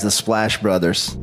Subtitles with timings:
[0.00, 1.16] The Splash Brothers.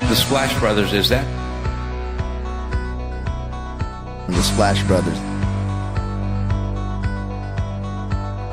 [0.00, 1.26] The Splash Brothers, is that?
[4.28, 5.18] The Splash Brothers.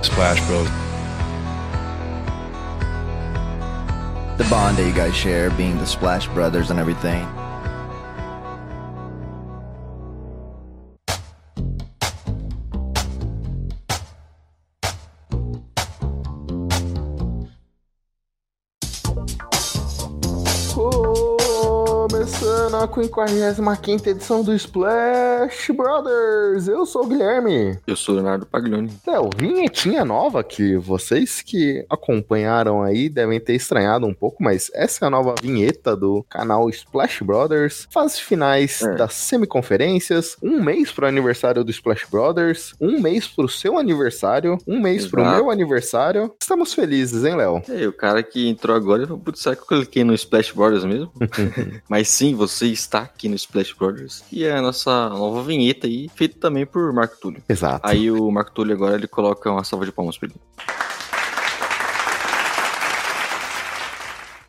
[0.06, 0.68] Splash Bros.
[4.38, 7.26] The bond that you guys share being the Splash Brothers and everything.
[22.96, 26.70] 45 edição do Splash Brothers.
[26.70, 27.78] Eu sou o Guilherme.
[27.86, 28.90] Eu sou o Leonardo Paglioni.
[29.06, 35.04] Léo, vinhetinha nova que vocês que acompanharam aí devem ter estranhado um pouco, mas essa
[35.04, 37.86] é a nova vinheta do canal Splash Brothers.
[37.92, 38.96] Fases finais É.
[38.96, 44.80] das semiconferências, um mês pro aniversário do Splash Brothers, um mês pro seu aniversário, um
[44.80, 45.36] mês pro Exato.
[45.36, 46.34] meu aniversário.
[46.40, 47.62] Estamos felizes, hein, Léo?
[47.68, 51.12] É, o cara que entrou agora, putz, será que eu cliquei no Splash Brothers mesmo?
[51.90, 54.24] Mas sim, você está aqui no Splash Brothers.
[54.32, 57.44] E é a nossa nova vinheta aí, feita também por Marco Túlio.
[57.48, 57.88] Exato.
[57.88, 60.36] Aí o Marco Túlio agora, ele coloca uma salva de palmas pra ele.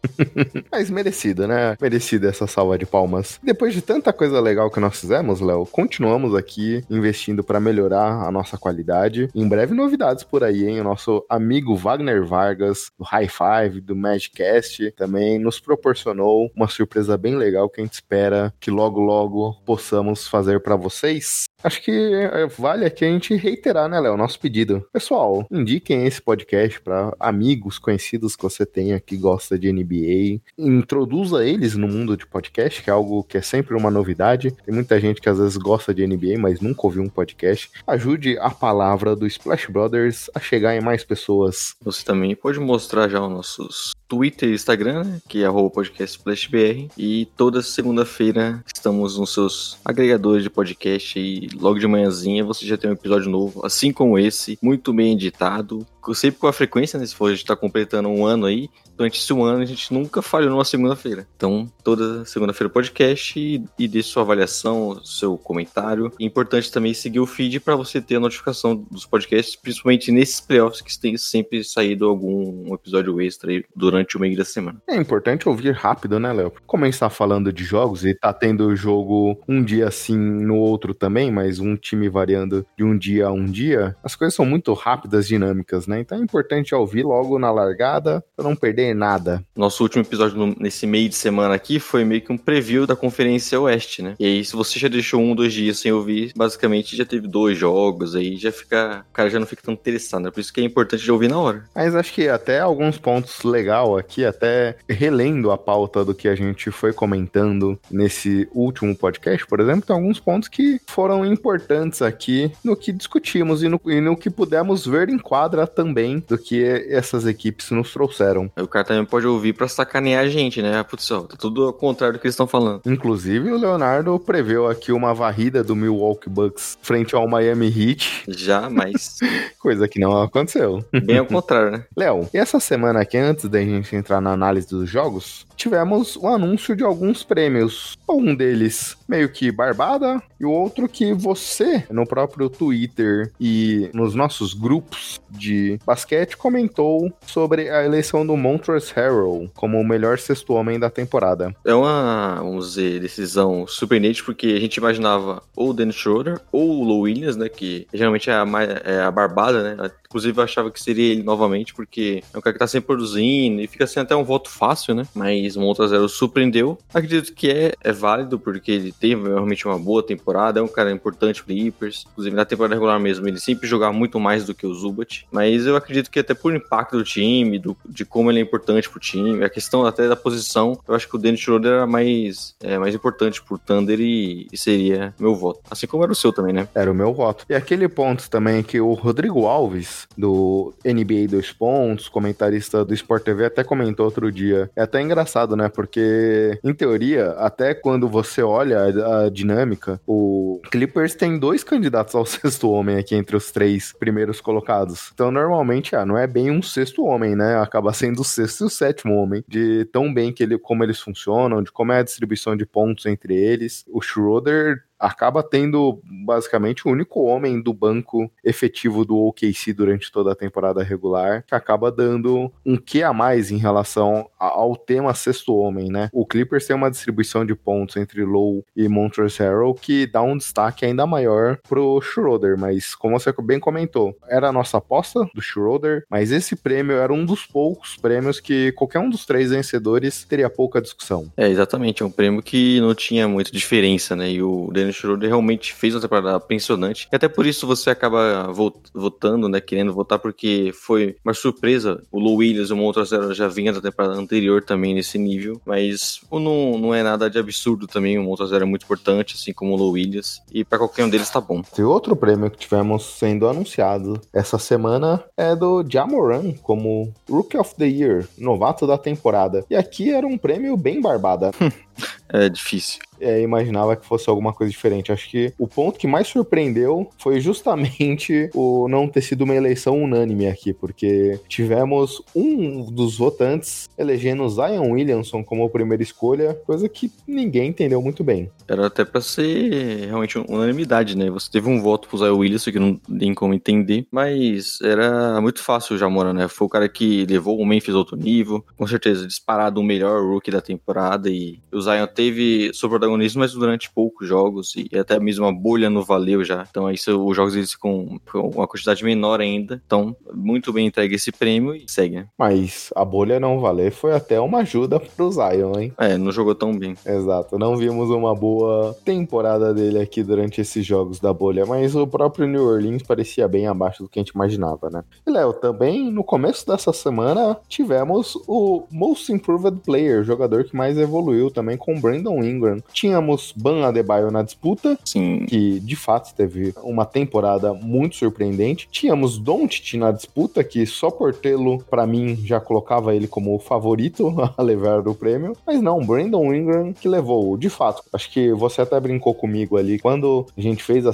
[0.71, 1.77] Mas merecido, né?
[1.81, 3.39] Merecida essa salva de palmas.
[3.43, 8.31] Depois de tanta coisa legal que nós fizemos, Léo, continuamos aqui investindo para melhorar a
[8.31, 9.29] nossa qualidade.
[9.35, 10.81] Em breve novidades por aí, hein?
[10.81, 17.17] O nosso amigo Wagner Vargas, do High Five, do Magicast, também nos proporcionou uma surpresa
[17.17, 21.47] bem legal que a gente espera que logo, logo possamos fazer para vocês.
[21.67, 24.87] Acho que é, vale aqui a gente reiterar, né, Léo, nosso pedido.
[24.93, 30.41] Pessoal, indiquem esse podcast para amigos, conhecidos que você tenha que gosta de NBA.
[30.57, 34.53] Introduza eles no mundo de podcast, que é algo que é sempre uma novidade.
[34.65, 37.69] Tem muita gente que às vezes gosta de NBA, mas nunca ouviu um podcast.
[37.85, 41.75] Ajude a palavra do Splash Brothers a chegar em mais pessoas.
[41.83, 46.17] Você também pode mostrar já os nossos Twitter e Instagram, né, que é arroba podcast
[46.17, 46.93] Splash BR.
[46.97, 52.77] E toda segunda-feira estamos nos seus agregadores de podcast e logo de manhãzinha você já
[52.77, 55.87] tem um episódio novo, assim como esse, muito bem editado.
[56.15, 57.07] Sempre com a frequência, né?
[57.07, 60.23] Se for a gente tá completando um ano aí, durante esse ano a gente nunca
[60.23, 61.27] falhou numa segunda-feira.
[61.37, 66.13] Então, toda segunda-feira podcast e, e sua avaliação, seu comentário.
[66.21, 70.41] É importante também seguir o feed para você ter a notificação dos podcasts, principalmente nesses
[70.41, 74.81] playoffs que tem sempre saído algum episódio extra durante o meio da semana.
[74.89, 76.53] É importante ouvir rápido, né, Léo?
[76.99, 81.59] Tá falando de jogos e tá tendo jogo um dia assim, no outro também, mas
[81.59, 85.87] um time variando de um dia a um dia, as coisas são muito rápidas, dinâmicas,
[85.87, 86.01] né?
[86.01, 89.43] Então é importante ouvir logo na largada pra não perder nada.
[89.57, 92.97] Nosso último episódio no- nesse meio de semana aqui foi meio que um preview da
[92.97, 94.15] Conferência Oeste, né?
[94.19, 97.57] E aí, se você já deixou um, dois dias sem ouvir, basicamente já teve dois
[97.59, 99.05] jogos, aí já fica.
[99.11, 100.31] O cara já não fica tão interessado, né?
[100.31, 101.65] Por isso que é importante de ouvir na hora.
[101.75, 106.35] Mas acho que até alguns pontos legal aqui, até relendo a pauta do que a
[106.35, 112.51] gente foi comentando nesse último podcast, por exemplo, tem alguns pontos que foram importantes aqui
[112.65, 116.63] no que discutimos e no, e no que pudemos ver em quadra também do que
[116.89, 118.51] essas equipes nos trouxeram.
[118.57, 120.83] O cara também pode ouvir pra sacanear a gente, né?
[120.83, 122.83] Putz, ó, tá tudo ao contrário do que eles estão falando.
[122.85, 128.69] Inclusive, o Leonardo preveu aqui uma varrida do Milwaukee Bucks frente ao Miami Heat, Já,
[128.69, 129.19] mas
[129.59, 130.85] coisa que não aconteceu.
[131.05, 131.85] bem ao contrário, né?
[131.97, 136.29] Léo, e essa semana aqui, antes da gente entrar na análise dos jogos, tivemos o
[136.29, 137.97] anúncio de alguns prêmios.
[138.09, 144.15] Um deles meio que barbada, e o outro que você, no próprio Twitter e nos
[144.15, 150.53] nossos grupos de basquete, comentou sobre a eleição do Montrezl Harrell como o melhor sexto
[150.53, 151.55] homem da temporada.
[151.65, 156.81] É uma, vamos dizer, decisão surpreendente, porque a gente imaginava ou o Dennis Schroeder ou
[156.81, 157.49] o Lou Williams, né?
[157.49, 159.91] Que geralmente é a, mais, é a barbada, né?
[160.07, 163.61] Inclusive eu achava que seria ele novamente, porque é um cara que tá sempre produzindo
[163.61, 165.05] e fica sendo até um voto fácil, né?
[165.15, 166.79] Mas o Montrezl surpreendeu.
[166.93, 170.91] Acredito que é, é válido, porque ele teve realmente uma boa temporada, é um cara
[170.91, 172.07] importante pro Clippers.
[172.13, 175.27] Inclusive na temporada regular mesmo, ele sempre jogava muito mais do que o Zubat.
[175.31, 178.89] Mas eu acredito que até por impacto do time, do, de como ele é importante
[178.89, 182.55] pro time, a questão até da posição, eu acho que o Dennis Schroeder era mais,
[182.63, 185.61] é, mais importante pro Thunder e, e seria meu voto.
[185.71, 186.69] Assim como era o seu também, né?
[186.75, 187.45] Era o meu voto.
[187.49, 193.23] E aquele ponto também que o Rodrigo Alves, do NBA 2 Pontos, comentarista do Sport
[193.23, 194.71] TV, até comentou outro dia.
[194.75, 195.69] É até engraçado, né?
[195.69, 202.15] Porque, em teoria, até quando você olha a, a dinâmica, o Clippers tem dois candidatos
[202.15, 205.11] ao sexto homem aqui entre os três primeiros colocados.
[205.15, 207.57] Então, normalmente, ah, não é bem um sexto homem, né?
[207.57, 209.45] Acaba sendo o sexto e o sétimo homem.
[209.47, 213.07] De tão bem que ele, como eles funcionam, de como é a distribuição de pontos
[213.07, 213.85] entre eles.
[213.89, 220.33] O Schroeder acaba tendo basicamente o único homem do banco efetivo do OKC durante toda
[220.33, 225.55] a temporada regular, que acaba dando um que a mais em relação ao tema sexto
[225.55, 226.09] homem, né?
[226.13, 230.37] O Clippers tem uma distribuição de pontos entre Low e Montrezl Harrell que dá um
[230.37, 235.41] destaque ainda maior pro Schroeder, mas como você bem comentou, era a nossa aposta do
[235.41, 240.25] Schroeder, mas esse prêmio era um dos poucos prêmios que qualquer um dos três vencedores
[240.25, 241.31] teria pouca discussão.
[241.37, 244.31] É, exatamente, é um prêmio que não tinha muita diferença, né?
[244.31, 247.09] E o Dennis Schroeder realmente fez uma temporada impressionante.
[247.13, 248.51] E até por isso você acaba
[248.95, 249.61] votando, né?
[249.61, 252.03] Querendo votar, porque foi uma surpresa.
[252.11, 255.61] O Lou Williams, uma outra zero, já vinha da temporada anterior também nesse nível.
[255.65, 258.19] Mas não, não é nada de absurdo também.
[258.19, 260.41] O outra zero é muito importante, assim como o Lou Williams.
[260.53, 261.63] E para qualquer um deles tá bom.
[261.77, 267.75] E outro prêmio que tivemos sendo anunciado essa semana é do Jamoran como Rookie of
[267.77, 269.65] the Year, novato da temporada.
[269.69, 271.51] E aqui era um prêmio bem barbada.
[272.29, 275.13] é difícil é, imaginava que fosse alguma coisa diferente.
[275.13, 280.03] Acho que o ponto que mais surpreendeu foi justamente o não ter sido uma eleição
[280.03, 287.11] unânime aqui, porque tivemos um dos votantes elegendo Zion Williamson como primeira escolha, coisa que
[287.27, 288.51] ninguém entendeu muito bem.
[288.69, 291.31] Era até para ser realmente unanimidade, né?
[291.31, 295.63] Você teve um voto pro Zion Williamson que não tem como entender, mas era muito
[295.63, 296.47] fácil já Jamora, né?
[296.47, 300.53] Foi o cara que levou o Memphis outro nível, com certeza disparado o melhor rookie
[300.53, 305.45] da temporada e o Zion teve sobre protagonismo, mas durante poucos jogos, e até mesmo
[305.45, 306.67] a bolha não valeu já.
[306.69, 309.81] Então, isso, os jogos eles com uma quantidade menor ainda.
[309.87, 312.27] Então, muito bem entregue esse prêmio e segue, né?
[312.39, 315.93] Mas a bolha não valer foi até uma ajuda pro Zion, hein?
[315.99, 316.97] É, não jogou tão bem.
[317.05, 322.07] Exato, não vimos uma boa temporada dele aqui durante esses jogos da bolha, mas o
[322.07, 325.05] próprio New Orleans parecia bem abaixo do que a gente imaginava, né?
[325.27, 330.97] E Léo, também no começo dessa semana tivemos o Most Improved Player, jogador que mais
[330.97, 332.79] evoluiu também com Brandon Ingram.
[332.93, 335.45] Tínhamos Ban Adebayo na disputa, Sim.
[335.47, 338.89] que de fato teve uma temporada muito surpreendente.
[338.93, 343.59] Tínhamos Doncic na disputa, que só por tê-lo, para mim, já colocava ele como o
[343.59, 345.57] favorito a levar o prêmio.
[345.67, 347.57] Mas não, Brandon Ingram que levou.
[347.57, 349.99] De fato, acho que você até brincou comigo ali.
[349.99, 351.11] Quando a gente fez a,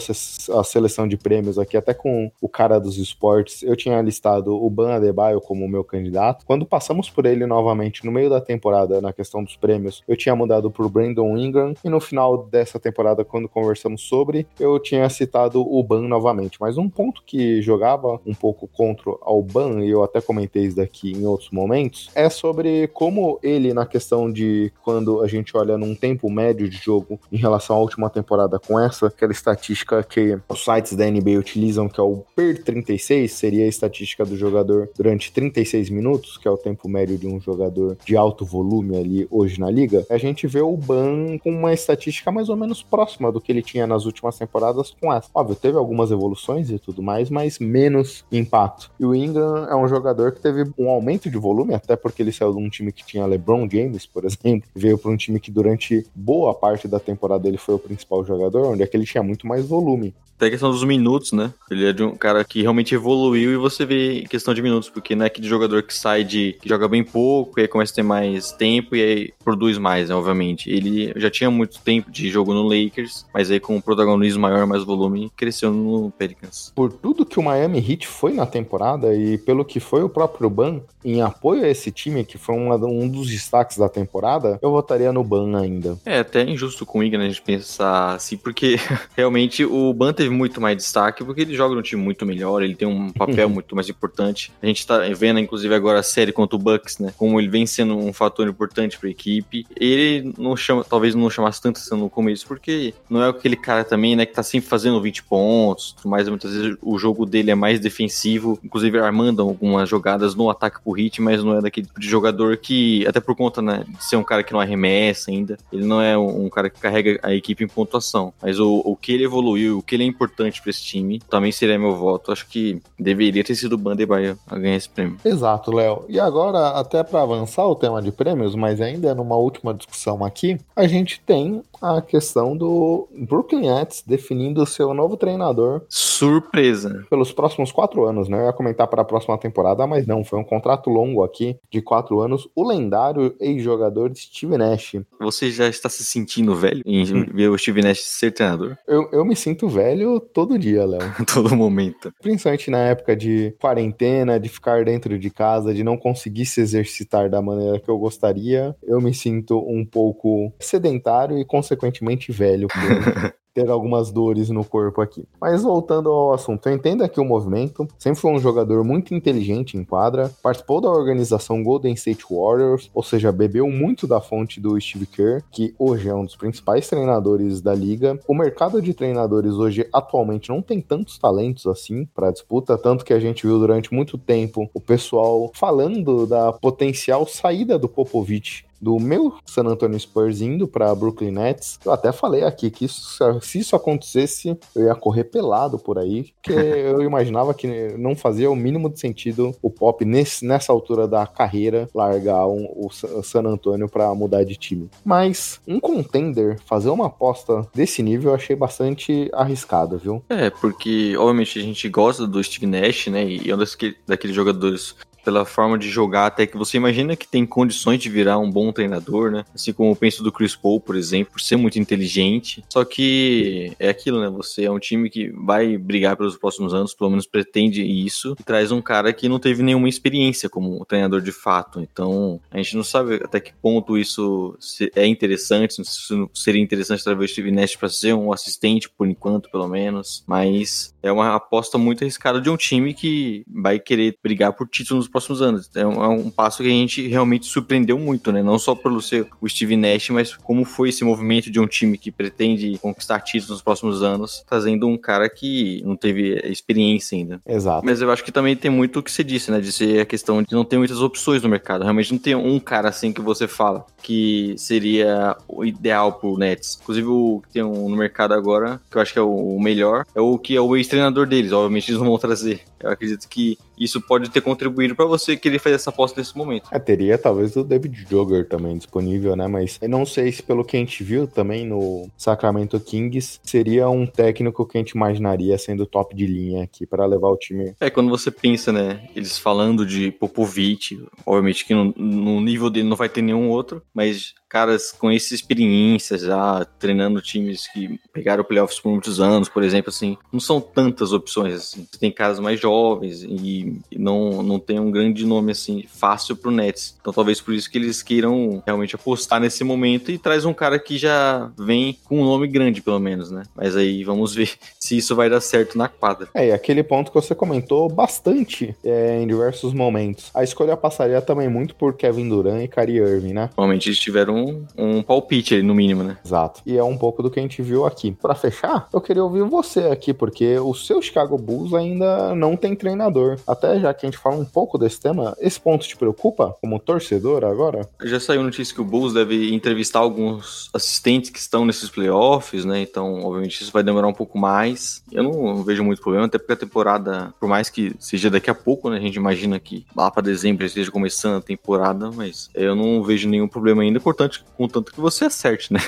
[0.58, 4.68] a seleção de prêmios aqui, até com o cara dos esportes, eu tinha listado o
[4.68, 6.44] Ban Adebayo como meu candidato.
[6.44, 10.36] Quando passamos por ele novamente no meio da temporada, na questão dos prêmios, eu tinha
[10.36, 11.74] mudado por Brandon Ingram.
[11.84, 16.58] E no final dessa temporada, quando conversamos sobre, eu tinha citado o Ban novamente.
[16.60, 20.76] Mas um ponto que jogava um pouco contra o Ban, e eu até comentei isso
[20.76, 25.78] daqui em outros momentos, é sobre como ele, na questão de quando a gente olha
[25.78, 30.38] num tempo médio de jogo em relação à última temporada com essa, aquela estatística que
[30.48, 34.90] os sites da NBA utilizam, que é o PER 36, seria a estatística do jogador
[34.96, 39.28] durante 36 minutos, que é o tempo médio de um jogador de alto volume ali
[39.30, 43.30] hoje na liga, a gente vê o Ban com uma estatística mais ou menos próxima
[43.30, 45.28] do que ele tinha nas últimas temporadas com essa.
[45.34, 48.90] Óbvio, teve algumas evoluções e tudo mais, mas menos impacto.
[48.98, 52.32] E o Ingram é um jogador que teve um aumento de volume, até porque ele
[52.32, 55.50] saiu de um time que tinha LeBron James, por exemplo, veio para um time que
[55.50, 59.22] durante boa parte da temporada ele foi o principal jogador, onde é que ele tinha
[59.22, 60.14] muito mais volume.
[60.42, 61.52] Até a questão dos minutos, né?
[61.70, 65.14] Ele é de um cara que realmente evoluiu e você vê questão de minutos, porque
[65.14, 66.56] não é aquele jogador que sai de.
[66.60, 70.08] que joga bem pouco, e aí começa a ter mais tempo e aí produz mais,
[70.08, 70.61] né, obviamente.
[70.66, 74.66] Ele já tinha muito tempo de jogo no Lakers, mas aí com um protagonismo maior,
[74.66, 76.72] mais volume, cresceu no Pelicans.
[76.74, 80.50] Por tudo que o Miami Heat foi na temporada e pelo que foi o próprio
[80.50, 84.70] Ban em apoio a esse time, que foi uma, um dos destaques da temporada, eu
[84.70, 85.98] votaria no Ban ainda.
[86.04, 88.76] É até injusto com o Igor a gente pensar assim, porque
[89.16, 92.74] realmente o Ban teve muito mais destaque porque ele joga num time muito melhor, ele
[92.74, 94.52] tem um papel muito mais importante.
[94.62, 97.12] A gente tá vendo, inclusive, agora a série contra o Bucks, né?
[97.16, 99.66] Como ele vem sendo um fator importante pra equipe.
[99.76, 103.84] Ele não chama, talvez não chamasse tanto atenção no começo, porque não é aquele cara
[103.84, 107.54] também, né, que tá sempre fazendo 20 pontos, mas muitas vezes o jogo dele é
[107.54, 112.00] mais defensivo, inclusive armando algumas jogadas no ataque pro hit, mas não é daquele tipo
[112.00, 115.58] de jogador que, até por conta, né, de ser um cara que não arremessa ainda,
[115.72, 118.32] ele não é um, um cara que carrega a equipe em pontuação.
[118.40, 121.52] Mas o, o que ele evoluiu, o que ele é importante para esse time, também
[121.52, 122.32] seria meu voto.
[122.32, 125.16] Acho que deveria ter sido o Bandebaia a ganhar esse prêmio.
[125.24, 126.04] Exato, Léo.
[126.08, 130.41] E agora, até para avançar o tema de prêmios, mas ainda numa última discussão aqui,
[130.74, 135.82] a gente tem a questão do Brooklyn Nets definindo o seu novo treinador.
[135.88, 137.04] Surpresa.
[137.10, 138.40] Pelos próximos quatro anos, né?
[138.40, 141.82] Eu ia comentar para a próxima temporada, mas não, foi um contrato longo aqui de
[141.82, 142.48] quatro anos.
[142.54, 144.96] O lendário ex-jogador Steve Nash.
[145.20, 147.26] Você já está se sentindo velho em hum.
[147.34, 148.76] ver o Steve Nash ser treinador?
[148.86, 151.00] Eu, eu me sinto velho todo dia, Léo.
[151.32, 152.12] todo momento.
[152.22, 157.28] Principalmente na época de quarentena, de ficar dentro de casa, de não conseguir se exercitar
[157.28, 158.76] da maneira que eu gostaria.
[158.82, 162.68] Eu me sinto um pouco sedentário e, consequentemente, velho.
[163.54, 165.26] ter algumas dores no corpo aqui.
[165.40, 167.86] Mas voltando ao assunto, eu entendo aqui o movimento.
[167.98, 173.02] Sempre foi um jogador muito inteligente em quadra, participou da organização Golden State Warriors, ou
[173.02, 177.60] seja, bebeu muito da fonte do Steve Kerr, que hoje é um dos principais treinadores
[177.60, 178.18] da liga.
[178.26, 183.12] O mercado de treinadores hoje atualmente não tem tantos talentos assim para disputa, tanto que
[183.12, 188.98] a gente viu durante muito tempo o pessoal falando da potencial saída do Popovich do
[188.98, 191.78] meu San Antonio Spurs indo para Brooklyn Nets.
[191.84, 196.32] Eu até falei aqui que isso, se isso acontecesse, eu ia correr pelado por aí,
[196.42, 201.06] porque eu imaginava que não fazia o mínimo de sentido o Pop nesse, nessa altura
[201.06, 204.90] da carreira largar um, o San Antonio para mudar de time.
[205.04, 210.22] Mas um contender fazer uma aposta desse nível eu achei bastante arriscado, viu?
[210.28, 213.24] É, porque obviamente a gente gosta do Steve Nash, né?
[213.24, 213.58] E é um
[214.06, 218.38] daqueles jogadores pela forma de jogar, até que você imagina que tem condições de virar
[218.38, 219.44] um bom treinador, né?
[219.54, 222.64] Assim como eu penso do Chris Paul, por exemplo, por ser muito inteligente.
[222.68, 224.28] Só que é aquilo, né?
[224.30, 228.42] Você é um time que vai brigar pelos próximos anos, pelo menos pretende isso, e
[228.42, 231.80] traz um cara que não teve nenhuma experiência como treinador de fato.
[231.80, 234.56] Então, a gente não sabe até que ponto isso
[234.94, 239.50] é interessante, se seria interessante trazer o Steve Nash para ser um assistente, por enquanto,
[239.50, 240.24] pelo menos.
[240.26, 245.08] Mas é uma aposta muito arriscada de um time que vai querer brigar por títulos
[245.12, 245.70] próximos anos.
[245.74, 248.42] É um, é um, passo que a gente realmente surpreendeu muito, né?
[248.42, 251.98] Não só pelo ser o Steve Nash, mas como foi esse movimento de um time
[251.98, 257.40] que pretende conquistar títulos nos próximos anos, trazendo um cara que não teve experiência ainda.
[257.46, 257.84] Exato.
[257.84, 259.60] Mas eu acho que também tem muito o que você disse, né?
[259.60, 261.82] De ser a questão de não ter muitas opções no mercado.
[261.82, 266.78] Realmente não tem um cara assim que você fala que seria o ideal pro Nets.
[266.82, 270.04] Inclusive o que tem um no mercado agora, que eu acho que é o melhor,
[270.14, 271.52] é o que é o ex-treinador deles.
[271.52, 272.62] Obviamente eles não vão trazer.
[272.82, 276.68] Eu acredito que isso pode ter contribuído para você querer fazer essa aposta nesse momento.
[276.70, 279.46] É, teria talvez o David Jogger também disponível, né?
[279.46, 283.88] Mas eu não sei se pelo que a gente viu também no Sacramento Kings, seria
[283.88, 287.74] um técnico que a gente imaginaria sendo top de linha aqui para levar o time.
[287.80, 289.08] É, quando você pensa, né?
[289.14, 293.82] Eles falando de Popovich, obviamente que no, no nível dele não vai ter nenhum outro,
[293.94, 299.62] mas caras com essa experiência já treinando times que pegaram playoffs por muitos anos, por
[299.62, 301.86] exemplo, assim, não são tantas opções assim.
[301.90, 306.50] Você tem caras mais jovens e não, não tem um grande nome assim fácil pro
[306.50, 306.94] Nets.
[307.00, 310.78] Então talvez por isso que eles queiram realmente apostar nesse momento e traz um cara
[310.78, 313.44] que já vem com um nome grande pelo menos, né?
[313.56, 316.28] Mas aí vamos ver se isso vai dar certo na quadra.
[316.34, 320.30] É, e aquele ponto que você comentou bastante é, em diversos momentos.
[320.34, 323.48] A escolha passaria também muito por Kevin Durant e Kyrie Irving, né?
[323.56, 326.18] Normalmente eles tiveram um, um palpite ali, no mínimo, né?
[326.24, 326.60] Exato.
[326.66, 328.12] E é um pouco do que a gente viu aqui.
[328.12, 332.74] Para fechar, eu queria ouvir você aqui, porque o seu Chicago Bulls ainda não tem
[332.74, 333.38] treinador.
[333.46, 336.78] Até já que a gente fala um pouco desse tema, esse ponto te preocupa como
[336.78, 337.88] torcedor agora?
[338.04, 342.80] Já saiu notícia que o Bulls deve entrevistar alguns assistentes que estão nesses playoffs, né?
[342.82, 345.02] Então, obviamente, isso vai demorar um pouco mais.
[345.10, 348.54] Eu não vejo muito problema, até porque a temporada, por mais que seja daqui a
[348.54, 348.96] pouco, né?
[348.96, 353.28] A gente imagina que lá para dezembro esteja começando a temporada, mas eu não vejo
[353.28, 353.98] nenhum problema ainda.
[353.98, 355.80] Importante importante, contanto que você acerte, né?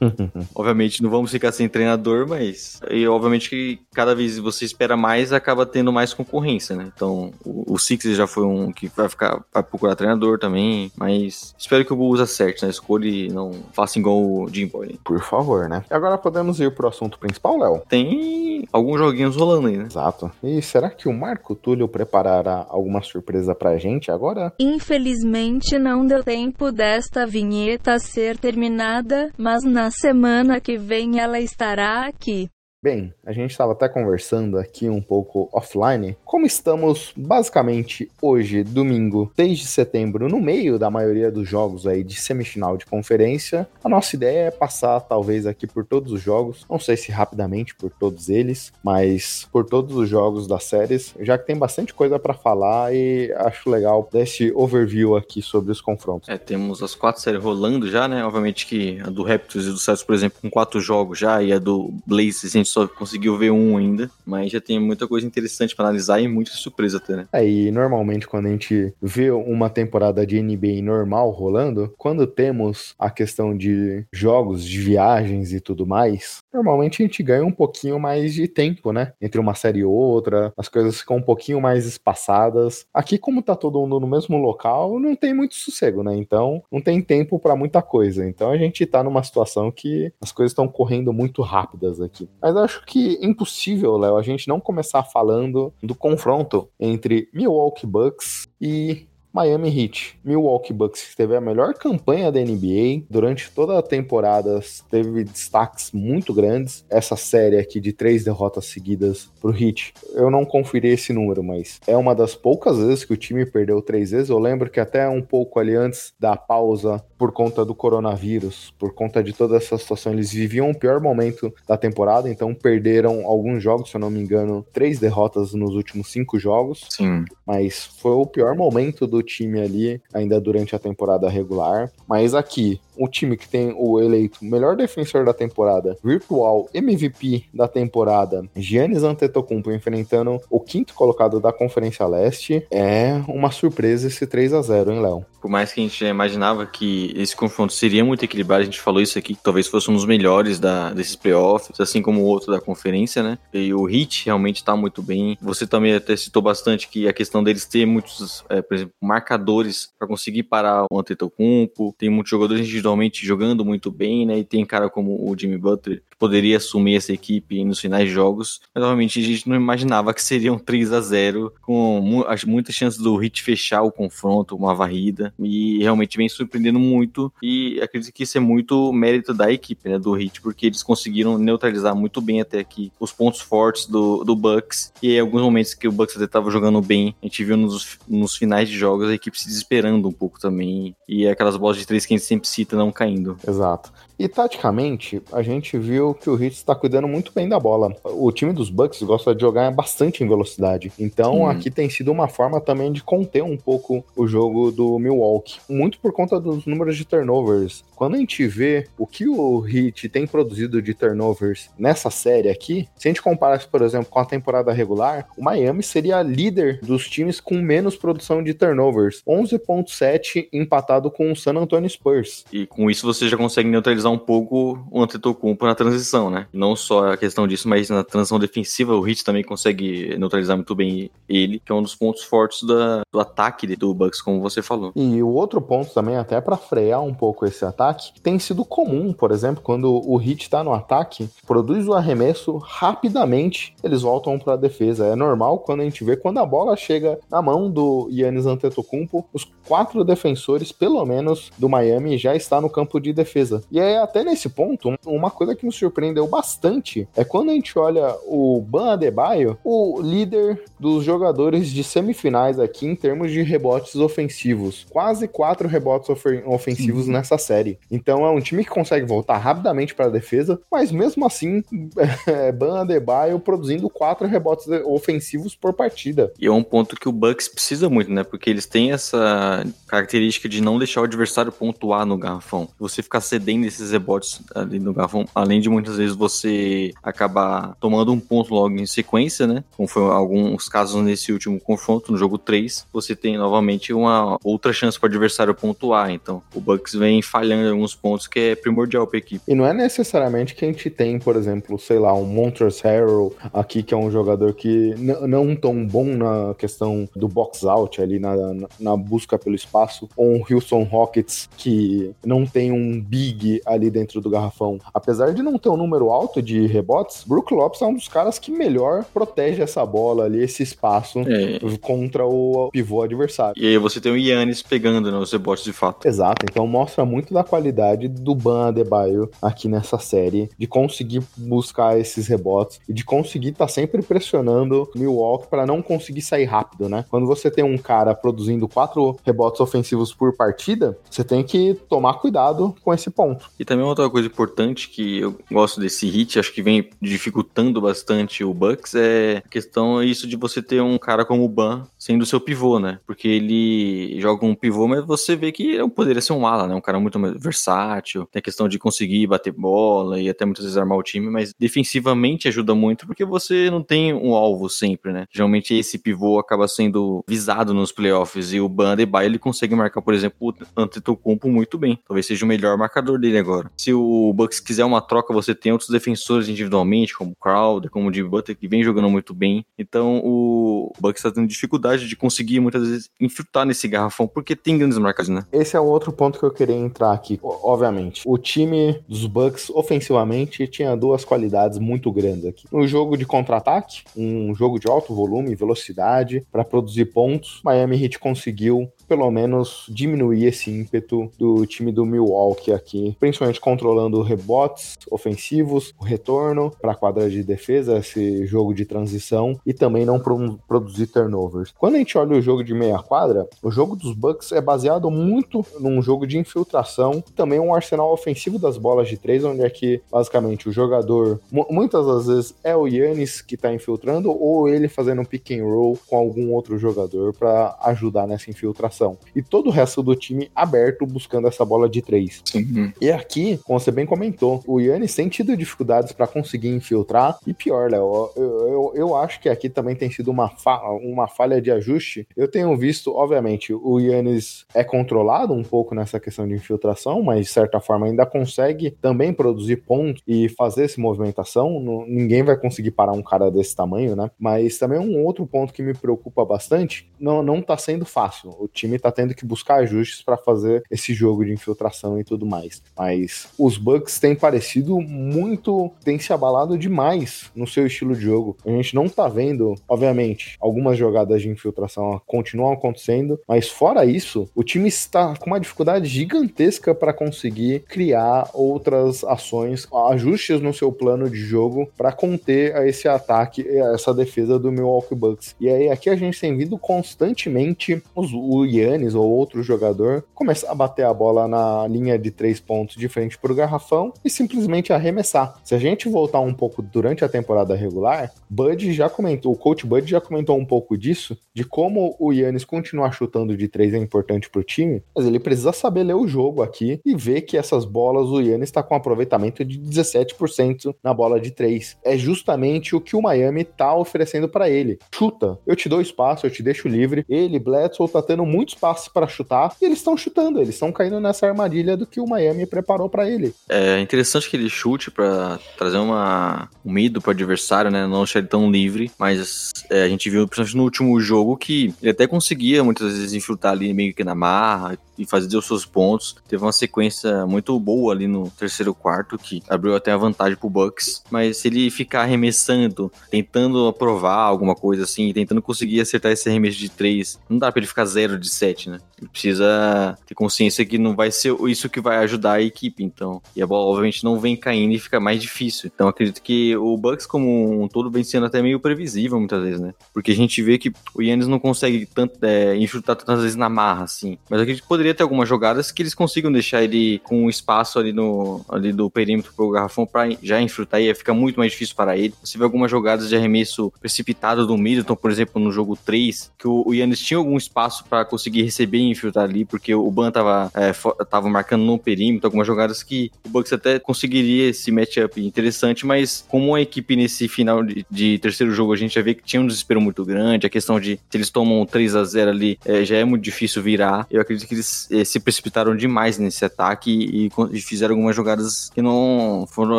[0.54, 5.32] obviamente não vamos ficar sem treinador, mas e obviamente que cada vez você espera mais,
[5.32, 6.90] acaba tendo mais concorrência, né?
[6.94, 11.54] Então o, o Sixers já foi um que vai ficar vai procurar treinador também, mas
[11.58, 12.72] espero que o Bulls acerte na né?
[12.72, 14.96] escolha e não faça igual o Jim Boylan.
[15.04, 15.84] Por favor, né?
[15.90, 17.82] E agora podemos ir pro assunto principal, Léo?
[17.88, 19.86] Tem alguns joguinhos rolando aí, né?
[19.86, 20.30] Exato.
[20.42, 24.52] E será que o Marco Túlio preparará alguma surpresa pra gente agora?
[24.58, 31.40] Infelizmente não deu tempo desta vinheta a ser terminada, mas na semana que vem ela
[31.40, 32.48] estará aqui.
[32.84, 36.16] Bem, a gente estava até conversando aqui um pouco offline.
[36.24, 42.02] Como estamos basicamente hoje, domingo, 6 de setembro, no meio da maioria dos jogos aí
[42.02, 46.66] de semifinal de conferência, a nossa ideia é passar talvez aqui por todos os jogos,
[46.68, 51.38] não sei se rapidamente por todos eles, mas por todos os jogos das séries, já
[51.38, 56.28] que tem bastante coisa para falar e acho legal desse overview aqui sobre os confrontos.
[56.28, 58.24] É, temos as quatro séries rolando já, né?
[58.24, 61.52] Obviamente que a do Raptors e do Celtics, por exemplo, com quatro jogos já, e
[61.52, 65.86] a do Blazers, só conseguiu ver um ainda, mas já tem muita coisa interessante para
[65.86, 67.28] analisar e muita surpresa até, né?
[67.32, 72.94] É, e normalmente quando a gente vê uma temporada de NBA normal rolando, quando temos
[72.98, 77.98] a questão de jogos, de viagens e tudo mais, normalmente a gente ganha um pouquinho
[77.98, 79.12] mais de tempo, né?
[79.20, 82.86] Entre uma série e outra, as coisas ficam um pouquinho mais espaçadas.
[82.92, 86.16] Aqui, como tá todo mundo no mesmo local, não tem muito sossego, né?
[86.16, 88.26] Então, não tem tempo para muita coisa.
[88.26, 92.28] Então, a gente tá numa situação que as coisas estão correndo muito rápidas aqui.
[92.40, 98.48] Mas acho que impossível, Léo, a gente não começar falando do confronto entre Milwaukee Bucks
[98.60, 103.82] e Miami Heat, Milwaukee Bucks, que teve a melhor campanha da NBA durante toda a
[103.82, 104.60] temporada,
[104.90, 106.84] teve destaques muito grandes.
[106.90, 111.80] Essa série aqui de três derrotas seguidas pro Heat, eu não conferi esse número, mas
[111.86, 114.28] é uma das poucas vezes que o time perdeu três vezes.
[114.28, 118.92] Eu lembro que até um pouco ali antes da pausa por conta do coronavírus, por
[118.92, 123.62] conta de toda essa situação, eles viviam o pior momento da temporada, então perderam alguns
[123.62, 126.84] jogos, se eu não me engano, três derrotas nos últimos cinco jogos.
[126.90, 127.24] Sim.
[127.46, 131.90] Mas foi o pior momento do time ali, ainda durante a temporada regular.
[132.06, 137.66] Mas aqui, o time que tem o eleito melhor defensor da temporada, virtual MVP da
[137.66, 144.52] temporada, Giannis Antetokounmpo enfrentando o quinto colocado da Conferência Leste, é uma surpresa esse 3
[144.54, 145.24] a 0 hein, Léo?
[145.40, 149.02] Por mais que a gente imaginava que esse confronto seria muito equilibrado, a gente falou
[149.02, 152.52] isso aqui, que talvez fosse um dos melhores da, desses playoffs, assim como o outro
[152.52, 153.36] da conferência, né?
[153.52, 155.36] E o Heat realmente tá muito bem.
[155.42, 159.92] Você também até citou bastante que a questão deles ter muitos, é, por exemplo, marcadores
[159.98, 164.38] para conseguir parar o Antetokounmpo, tem muitos jogadores individualmente jogando muito bem, né?
[164.38, 168.14] E tem cara como o Jimmy Butler que poderia assumir essa equipe nos finais de
[168.14, 172.24] jogos, mas novamente a gente não imaginava que seria um 3 a 0 com mu
[172.46, 175.34] muitas chances do Heat fechar o confronto, uma varrida.
[175.38, 177.32] E realmente vem surpreendendo muito.
[177.42, 181.36] E acredito que isso é muito mérito da equipe, né, do Heat, porque eles conseguiram
[181.38, 184.92] neutralizar muito bem até aqui os pontos fortes do, do Bucks.
[185.02, 188.36] E alguns momentos que o Bucks até estava jogando bem, a gente viu nos, nos
[188.36, 192.06] finais de jogos a equipe se desesperando um pouco também e aquelas bolas de três
[192.06, 193.36] que a gente sempre cita não caindo.
[193.46, 193.92] Exato.
[194.22, 197.92] E taticamente, a gente viu que o Heat está cuidando muito bem da bola.
[198.04, 200.92] O time dos Bucks gosta de jogar bastante em velocidade.
[200.96, 201.46] Então, Uhum.
[201.48, 205.58] aqui tem sido uma forma também de conter um pouco o jogo do Milwaukee.
[205.68, 207.82] Muito por conta dos números de turnovers.
[207.96, 212.88] Quando a gente vê o que o Heat tem produzido de turnovers nessa série aqui,
[212.96, 217.08] se a gente comparasse, por exemplo, com a temporada regular, o Miami seria líder dos
[217.08, 219.20] times com menos produção de turnovers.
[219.26, 222.44] 11.7 empatado com o San Antonio Spurs.
[222.52, 226.46] E com isso você já consegue neutralizar um pouco o Antetokounmpo na transição, né?
[226.52, 230.74] Não só a questão disso, mas na transição defensiva o Heat também consegue neutralizar muito
[230.74, 234.62] bem ele, que é um dos pontos fortes da- do ataque do Bucks, como você
[234.62, 234.92] falou.
[234.94, 239.12] E o outro ponto também, até para frear um pouco esse ataque, tem sido comum,
[239.12, 244.54] por exemplo, quando o Heat tá no ataque, produz o arremesso rapidamente, eles voltam para
[244.54, 245.06] a defesa.
[245.06, 249.24] É normal quando a gente vê quando a bola chega na mão do Yannis Antetokounmpo,
[249.32, 253.62] os quatro defensores, pelo menos, do Miami já está no campo de defesa.
[253.70, 257.54] E é até nesse ponto, um- uma coisa que me surpreendeu bastante é quando a
[257.54, 263.42] gente olha o Ban Adebayo, o líder dos jogadores de semifinais aqui em termos de
[263.42, 264.86] rebotes ofensivos.
[264.90, 267.78] Quase quatro rebotes ofe- ofensivos nessa série.
[267.90, 271.62] Então é um time que consegue voltar rapidamente para a defesa, mas mesmo assim,
[272.26, 276.32] é, Ban Adebayo produzindo quatro rebotes ofensivos por partida.
[276.38, 278.22] E é um ponto que o Bucks precisa muito, né?
[278.22, 282.68] Porque eles têm essa característica de não deixar o adversário pontuar no garrafão.
[282.78, 288.12] Você ficar cedendo esses rebotes ali no garrafão, além de muitas vezes você acabar tomando
[288.12, 289.64] um ponto logo em sequência, né?
[289.76, 294.72] Como foi alguns casos nesse último confronto, no jogo 3, você tem novamente uma outra
[294.72, 296.10] chance para o adversário pontuar.
[296.10, 299.42] Então, o Bucks vem falhando em alguns pontos que é primordial para a equipe.
[299.48, 303.34] E não é necessariamente que a gente tem, por exemplo, sei lá, um Montrezl Harrell
[303.52, 308.18] aqui, que é um jogador que não tão bom na questão do box out ali,
[308.18, 313.60] na, na, na busca pelo espaço, ou um Houston Rockets que não tem um big
[313.72, 314.78] ali dentro do garrafão.
[314.92, 318.38] Apesar de não ter um número alto de rebotes, Brook Lopes é um dos caras
[318.38, 323.60] que melhor protege essa bola ali, esse espaço É, contra o pivô adversário.
[323.60, 326.06] E aí você tem o Yannis pegando né, os rebotes de fato.
[326.06, 331.98] Exato, então mostra muito da qualidade do Ban Adebayo aqui nessa série, de conseguir buscar
[331.98, 337.04] esses rebotes e de conseguir estar sempre pressionando Milwaukee para não conseguir sair rápido, né?
[337.10, 342.14] Quando você tem um cara produzindo quatro rebotes ofensivos por partida, você tem que tomar
[342.14, 343.50] cuidado com esse ponto.
[343.62, 348.42] E também outra coisa importante que eu gosto desse hit, acho que vem dificultando bastante
[348.42, 352.26] o Bucks, é a questão isso de você ter um cara como o Ban sendo
[352.26, 352.98] seu pivô, né?
[353.06, 356.74] Porque ele joga um pivô, mas você vê que poderia ser um ala, né?
[356.74, 360.76] Um cara muito versátil, tem a questão de conseguir bater bola e até muitas vezes
[360.76, 365.26] armar o time, mas defensivamente ajuda muito porque você não tem um alvo sempre, né?
[365.30, 370.02] Geralmente esse pivô acaba sendo visado nos playoffs e o Ban Adebayo ele consegue marcar,
[370.02, 371.96] por exemplo, o Antetokounmpo muito bem.
[372.08, 373.51] Talvez seja o melhor marcador dele agora.
[373.76, 378.12] Se o Bucks quiser uma troca, você tem outros defensores individualmente, como Crowder, como o
[378.12, 379.64] Jimmy Butler, que vem jogando muito bem.
[379.78, 384.78] Então o Bucks está tendo dificuldade de conseguir muitas vezes infiltrar nesse garrafão, porque tem
[384.78, 385.44] grandes marcas, né?
[385.52, 388.22] Esse é o outro ponto que eu queria entrar aqui, obviamente.
[388.24, 392.66] O time dos Bucks, ofensivamente, tinha duas qualidades muito grandes aqui.
[392.70, 398.02] No jogo de contra-ataque, um jogo de alto volume e velocidade para produzir pontos, Miami
[398.02, 404.96] Heat conseguiu pelo menos diminuir esse ímpeto do time do Milwaukee aqui, principalmente controlando rebotes
[405.10, 410.18] ofensivos, o retorno para a quadra de defesa, esse jogo de transição e também não
[410.18, 411.72] pro produzir turnovers.
[411.78, 415.10] Quando a gente olha o jogo de meia quadra, o jogo dos Bucks é baseado
[415.10, 419.70] muito num jogo de infiltração, também um arsenal ofensivo das bolas de três, onde é
[419.70, 424.88] que basicamente o jogador muitas das vezes é o Yannis que está infiltrando ou ele
[424.88, 429.68] fazendo um pick and roll com algum outro jogador para ajudar nessa infiltração e todo
[429.68, 432.40] o resto do time aberto buscando essa bola de três.
[432.44, 432.92] Sim.
[433.00, 433.31] E aqui,
[433.64, 437.38] como você bem comentou, o Yannis tem tido dificuldades para conseguir infiltrar.
[437.46, 441.26] E pior, Léo, eu, eu, eu, acho que aqui também tem sido uma, fa uma
[441.26, 442.26] falha de ajuste.
[442.36, 447.46] Eu tenho visto, obviamente, o Yannis é controlado um pouco nessa questão de infiltração, mas
[447.46, 451.80] de certa forma ainda consegue também produzir pontos e fazer essa movimentação.
[452.06, 454.30] Ninguém vai conseguir parar um cara desse tamanho, né?
[454.38, 458.54] Mas também um outro ponto que me preocupa bastante, não, não tá sendo fácil.
[458.58, 462.24] O time time tá tendo que buscar ajustes para fazer esse jogo de infiltração e
[462.24, 462.82] tudo mais.
[462.96, 463.21] Mas
[463.58, 468.56] os Bucks têm parecido muito, têm se abalado demais no seu estilo de jogo.
[468.64, 474.48] A gente não tá vendo, obviamente, algumas jogadas de infiltração continuam acontecendo, mas fora isso,
[474.54, 480.92] o time está com uma dificuldade gigantesca para conseguir criar outras ações, ajustes no seu
[480.92, 485.54] plano de jogo para conter esse ataque, essa defesa do Milwaukee Bucks.
[485.60, 490.70] E aí aqui a gente tem vindo constantemente os, o Yannis ou outro jogador começar
[490.70, 494.30] a bater a bola na linha de três pontos de frente para o garrafão e
[494.30, 495.60] simplesmente arremessar.
[495.64, 499.84] Se a gente voltar um pouco durante a temporada regular, Bud já comentou, o coach
[499.84, 503.98] Bud já comentou um pouco disso, de como o Yannis continuar chutando de três é
[503.98, 507.56] importante para o time, mas ele precisa saber ler o jogo aqui e ver que
[507.56, 511.96] essas bolas o Yannis está com um aproveitamento de 17% na bola de três.
[512.04, 514.98] É justamente o que o Miami tá oferecendo para ele.
[515.14, 517.24] Chuta, eu te dou espaço, eu te deixo livre.
[517.28, 521.20] Ele, Bledsoe, tá tendo muito espaço para chutar e eles estão chutando, eles estão caindo
[521.20, 523.54] nessa armadilha do que o Miami preparou para ele.
[523.68, 528.06] É interessante que ele chute para trazer uma, um medo para o adversário, né?
[528.06, 531.94] Não deixar ele tão livre, mas é, a gente viu, principalmente no último jogo, que
[532.02, 535.84] ele até conseguia muitas vezes infiltrar ali meio que na marra e fazer os seus
[535.84, 536.36] pontos.
[536.48, 540.70] Teve uma sequência muito boa ali no terceiro quarto, que abriu até a vantagem pro
[540.70, 541.22] Bucks.
[541.30, 546.78] Mas se ele ficar arremessando, tentando aprovar alguma coisa assim, tentando conseguir acertar esse arremesso
[546.78, 548.98] de três, não dá pra ele ficar 0 de 7, né?
[549.20, 553.40] Ele precisa ter consciência que não vai ser isso que vai ajudar a equipe, então.
[553.54, 555.90] E a bola, obviamente, não vem caindo e fica mais difícil.
[555.92, 559.80] Então, acredito que o Bucks, como um todo, vem sendo até meio previsível muitas vezes,
[559.80, 559.94] né?
[560.12, 563.68] Porque a gente vê que o Yannis não consegue tanto, é, infiltrar tantas vezes na
[563.68, 564.38] marra, assim.
[564.50, 567.98] Mas acredito que poderia ter algumas jogadas que eles consigam deixar ele com um espaço
[567.98, 571.94] ali, no, ali do perímetro pro garrafão pra já infiltrar e fica muito mais difícil
[571.94, 572.34] para ele.
[572.42, 576.66] Você vê algumas jogadas de arremesso precipitado do Middleton, por exemplo, no jogo 3, que
[576.66, 580.70] o, Yannis tinha algum espaço para conseguir receber e infiltrar ali, porque o Ban tava,
[580.74, 580.92] é,
[581.24, 586.44] tava marcando no perímetro, algumas jogadas que o Bucks até conseguiria esse matchup interessante, mas
[586.48, 589.60] como a equipe nesse final de, de, terceiro jogo a gente já vê que tinha
[589.60, 593.04] um desespero muito grande, a questão de se eles tomam 3 a 0 ali, é,
[593.04, 594.26] já é muito difícil virar.
[594.30, 598.90] Eu acredito que eles é, se precipitaram demais nesse ataque e, e, fizeram algumas jogadas
[598.90, 599.98] que não foram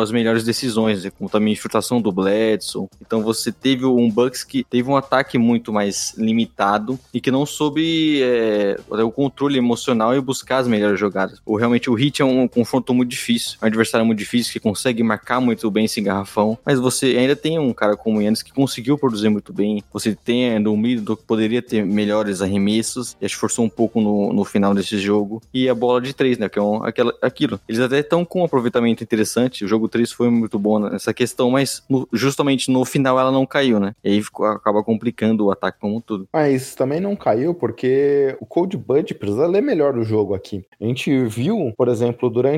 [0.00, 1.10] as melhores decisões, né?
[1.16, 2.88] como também a infiltração do Bledson.
[3.00, 7.46] Então você teve um Bucks que teve um ataque muito mais limitado e que não
[7.46, 11.40] soube é, o controle emocional e buscar as melhores jogadas.
[11.44, 15.02] Ou realmente o Hit é um confronto muito difícil, um adversário muito difícil que consegue
[15.02, 18.52] marcar muito bem esse garrafão, mas você ainda tem um cara como o Yannis que
[18.52, 19.82] conseguiu produzir muito bem.
[19.92, 24.32] Você tem ainda o Middleton que poderia ter melhores arremessos e esforçou um pouco no,
[24.32, 25.42] no final desse jogo.
[25.52, 26.48] E a bola de três, né?
[26.48, 27.60] Que é um, aquela, aquilo.
[27.68, 29.64] Eles até estão com um aproveitamento interessante.
[29.64, 33.44] O jogo 3 foi muito bom nessa questão, mas no, justamente no final ela não
[33.44, 33.94] caiu, né?
[34.02, 36.28] E aí ficou, acaba complicando o ataque como tudo.
[36.32, 40.64] Mas também não caiu porque o Cold Bud precisa ler melhor o jogo aqui.
[40.80, 42.53] A gente viu, por exemplo, durante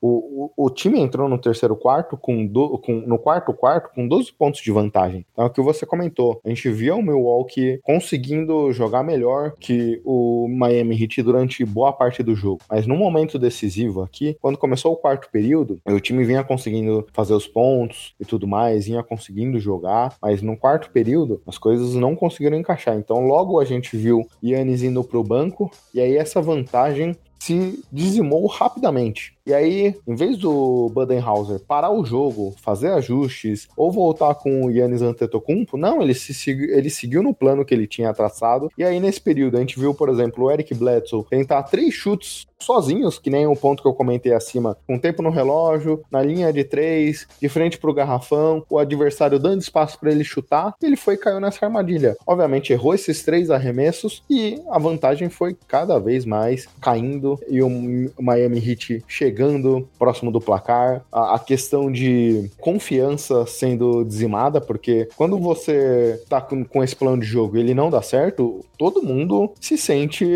[0.00, 4.06] o, o, o time entrou no terceiro quarto com, do, com no quarto quarto com
[4.06, 5.24] 12 pontos de vantagem.
[5.32, 6.40] Então, é o que você comentou.
[6.44, 12.22] A gente viu o Milwaukee conseguindo jogar melhor que o Miami Heat durante boa parte
[12.22, 12.60] do jogo.
[12.68, 17.34] Mas no momento decisivo aqui, quando começou o quarto período, o time vinha conseguindo fazer
[17.34, 22.14] os pontos e tudo mais, vinha conseguindo jogar, mas no quarto período as coisas não
[22.14, 22.96] conseguiram encaixar.
[22.96, 28.46] Então logo a gente viu Yannis indo pro banco e aí essa vantagem se dizimou
[28.46, 29.36] rapidamente.
[29.46, 34.70] E aí, em vez do Budenhauser parar o jogo, fazer ajustes ou voltar com o
[34.70, 38.70] Yannis Antetokounmpo, não, ele, se, ele seguiu no plano que ele tinha traçado.
[38.78, 42.46] E aí, nesse período, a gente viu, por exemplo, o Eric Bledsoe tentar três chutes
[42.58, 46.50] sozinhos, que nem o ponto que eu comentei acima, com tempo no relógio, na linha
[46.50, 51.14] de três, de frente pro garrafão, o adversário dando espaço para ele chutar, ele foi
[51.14, 52.16] e caiu nessa armadilha.
[52.26, 57.68] Obviamente errou esses três arremessos e a vantagem foi cada vez mais caindo e o
[58.18, 59.33] Miami Heat chegando
[59.98, 61.04] próximo do placar.
[61.10, 67.20] A, a questão de confiança sendo dizimada, porque quando você tá com, com esse plano
[67.20, 70.26] de jogo e ele não dá certo, todo mundo se sente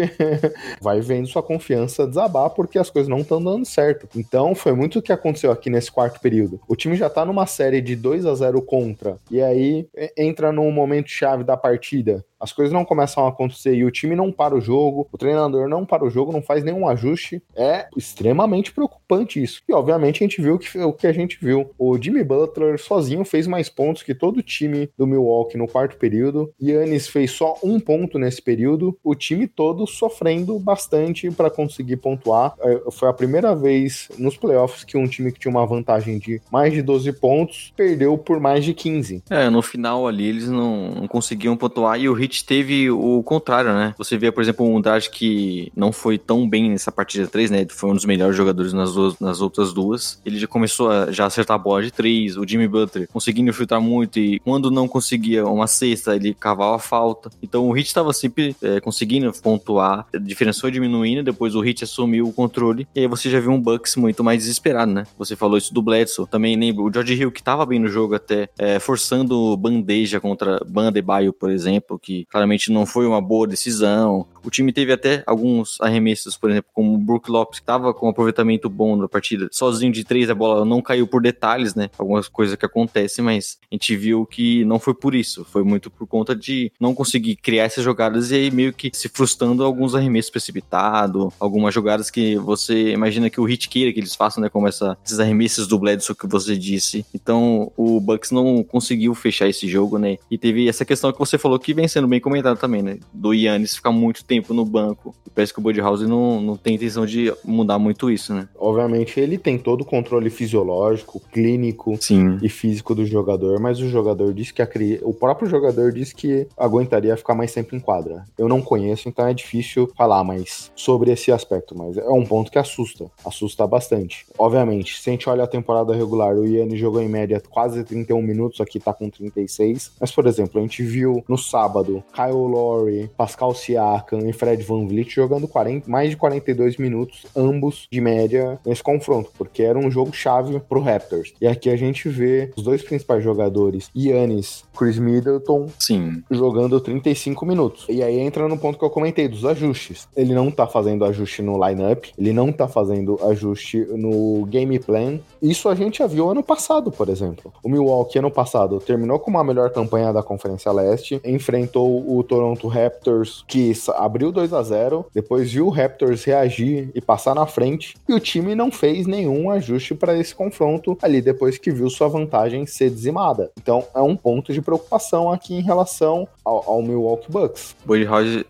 [0.80, 4.08] vai vendo sua confiança desabar porque as coisas não estão dando certo.
[4.16, 6.60] Então foi muito o que aconteceu aqui nesse quarto período.
[6.68, 10.70] O time já tá numa série de 2 a 0 contra e aí entra num
[10.70, 14.54] momento chave da partida as coisas não começam a acontecer e o time não para
[14.54, 19.42] o jogo, o treinador não para o jogo, não faz nenhum ajuste, é extremamente preocupante
[19.42, 19.62] isso.
[19.68, 21.70] E obviamente a gente viu que, o que a gente viu.
[21.78, 25.96] O Jimmy Butler sozinho fez mais pontos que todo o time do Milwaukee no quarto
[25.96, 26.52] período.
[26.62, 28.96] Yannis fez só um ponto nesse período.
[29.02, 32.54] O time todo sofrendo bastante para conseguir pontuar.
[32.60, 36.40] É, foi a primeira vez nos playoffs que um time que tinha uma vantagem de
[36.50, 39.24] mais de 12 pontos perdeu por mais de 15.
[39.30, 43.72] É, no final ali eles não, não conseguiam pontuar e o Heat teve o contrário,
[43.72, 43.94] né?
[43.98, 47.60] Você vê, por exemplo, um Drag que não foi tão bem nessa partida 3, né?
[47.60, 50.20] Ele foi um dos melhores jogadores nas, duas, nas outras duas.
[50.24, 53.80] Ele já começou a já acertar a bola de 3, o Jimmy Butler conseguindo filtrar
[53.80, 57.30] muito e quando não conseguia uma cesta, ele cavava a falta.
[57.42, 61.84] Então o Heat estava sempre é, conseguindo pontuar, a diferença foi diminuindo, depois o Heat
[61.84, 65.04] assumiu o controle e aí você já viu um Bucks muito mais desesperado, né?
[65.18, 68.14] Você falou isso do Bledsoe, também lembro o George Hill que estava bem no jogo
[68.14, 73.46] até, é, forçando bandeja contra Banda Baio, por exemplo, que claramente não foi uma boa
[73.46, 74.26] decisão.
[74.44, 78.06] O time teve até alguns arremessos, por exemplo, como o Brook Lopes, que estava com
[78.06, 81.90] um aproveitamento bom na partida, sozinho de três, a bola não caiu por detalhes, né?
[81.98, 85.90] Algumas coisas que acontecem, mas a gente viu que não foi por isso, foi muito
[85.90, 89.94] por conta de não conseguir criar essas jogadas e aí meio que se frustrando alguns
[89.94, 94.48] arremessos precipitados, algumas jogadas que você imagina que o hit queira que eles façam, né?
[94.48, 97.04] Como essa, esses arremessos do Bledsoe que você disse.
[97.14, 100.16] Então o Bucks não conseguiu fechar esse jogo, né?
[100.30, 102.98] E teve essa questão que você falou que vem sendo bem comentado também, né?
[103.12, 105.14] Do Yannis ficar muito tempo no banco.
[105.26, 108.46] E parece que o Budhouse não, não tem intenção de mudar muito isso, né?
[108.56, 112.38] Obviamente ele tem todo o controle fisiológico, clínico Sim.
[112.42, 115.00] e físico do jogador, mas o jogador disse que a cri...
[115.02, 118.24] o próprio jogador disse que aguentaria ficar mais tempo em quadra.
[118.36, 122.50] Eu não conheço, então é difícil falar mais sobre esse aspecto, mas é um ponto
[122.50, 124.26] que assusta, assusta bastante.
[124.38, 128.20] Obviamente, se a gente olha a temporada regular, o Yannis jogou em média quase 31
[128.20, 133.10] minutos, aqui tá com 36, mas por exemplo, a gente viu no sábado Kyle Lowry,
[133.16, 138.58] Pascal Siakam e Fred Van Vliet jogando 40, mais de 42 minutos, ambos de média
[138.64, 141.32] nesse confronto, porque era um jogo chave pro Raptors.
[141.40, 146.22] E aqui a gente vê os dois principais jogadores, Yannis, Chris Middleton, Sim.
[146.30, 147.86] jogando 35 minutos.
[147.88, 150.08] E aí entra no ponto que eu comentei dos ajustes.
[150.16, 155.18] Ele não tá fazendo ajuste no lineup, ele não tá fazendo ajuste no game plan.
[155.42, 157.52] Isso a gente já viu ano passado, por exemplo.
[157.62, 162.68] O Milwaukee ano passado terminou com uma melhor campanha da Conferência Leste, enfrentou o Toronto
[162.68, 163.74] Raptors, que
[164.08, 168.20] abriu 2 a 0 depois viu o Raptors reagir e passar na frente, e o
[168.20, 172.90] time não fez nenhum ajuste para esse confronto ali depois que viu sua vantagem ser
[172.90, 173.50] dizimada.
[173.60, 177.76] Então é um ponto de preocupação aqui em relação ao, ao Milwaukee Bucks.
[177.84, 178.44] Boyd House,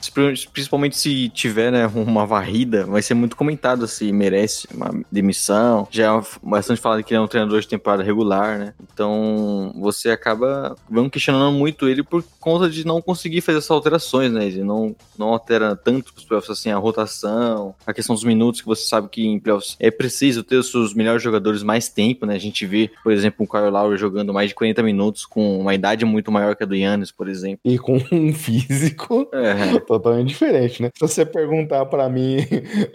[0.53, 5.87] principalmente se tiver né, uma varrida, vai ser muito comentado se merece uma demissão.
[5.90, 8.75] Já é bastante falado que ele é um treinador de temporada regular, né?
[8.92, 14.33] Então você acaba vão questionando muito ele por conta de não conseguir fazer essas alterações,
[14.33, 14.47] né?
[14.47, 18.66] Ele não, não altera tanto os playoffs assim, a rotação, a questão dos minutos, que
[18.66, 22.34] você sabe que em playoffs é preciso ter os seus melhores jogadores mais tempo, né?
[22.34, 25.74] A gente vê, por exemplo, o Kyle Lowry jogando mais de 40 minutos com uma
[25.74, 27.61] idade muito maior que a do Yannis, por exemplo.
[27.64, 29.78] E com um físico É.
[29.80, 30.90] totalmente diferente, né?
[30.94, 32.37] Se você perguntar pra mim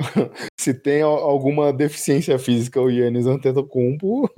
[0.57, 4.29] se tem al- alguma deficiência física o Yannis Antetokounmpo,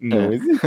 [0.00, 0.34] não É.
[0.34, 0.60] existe.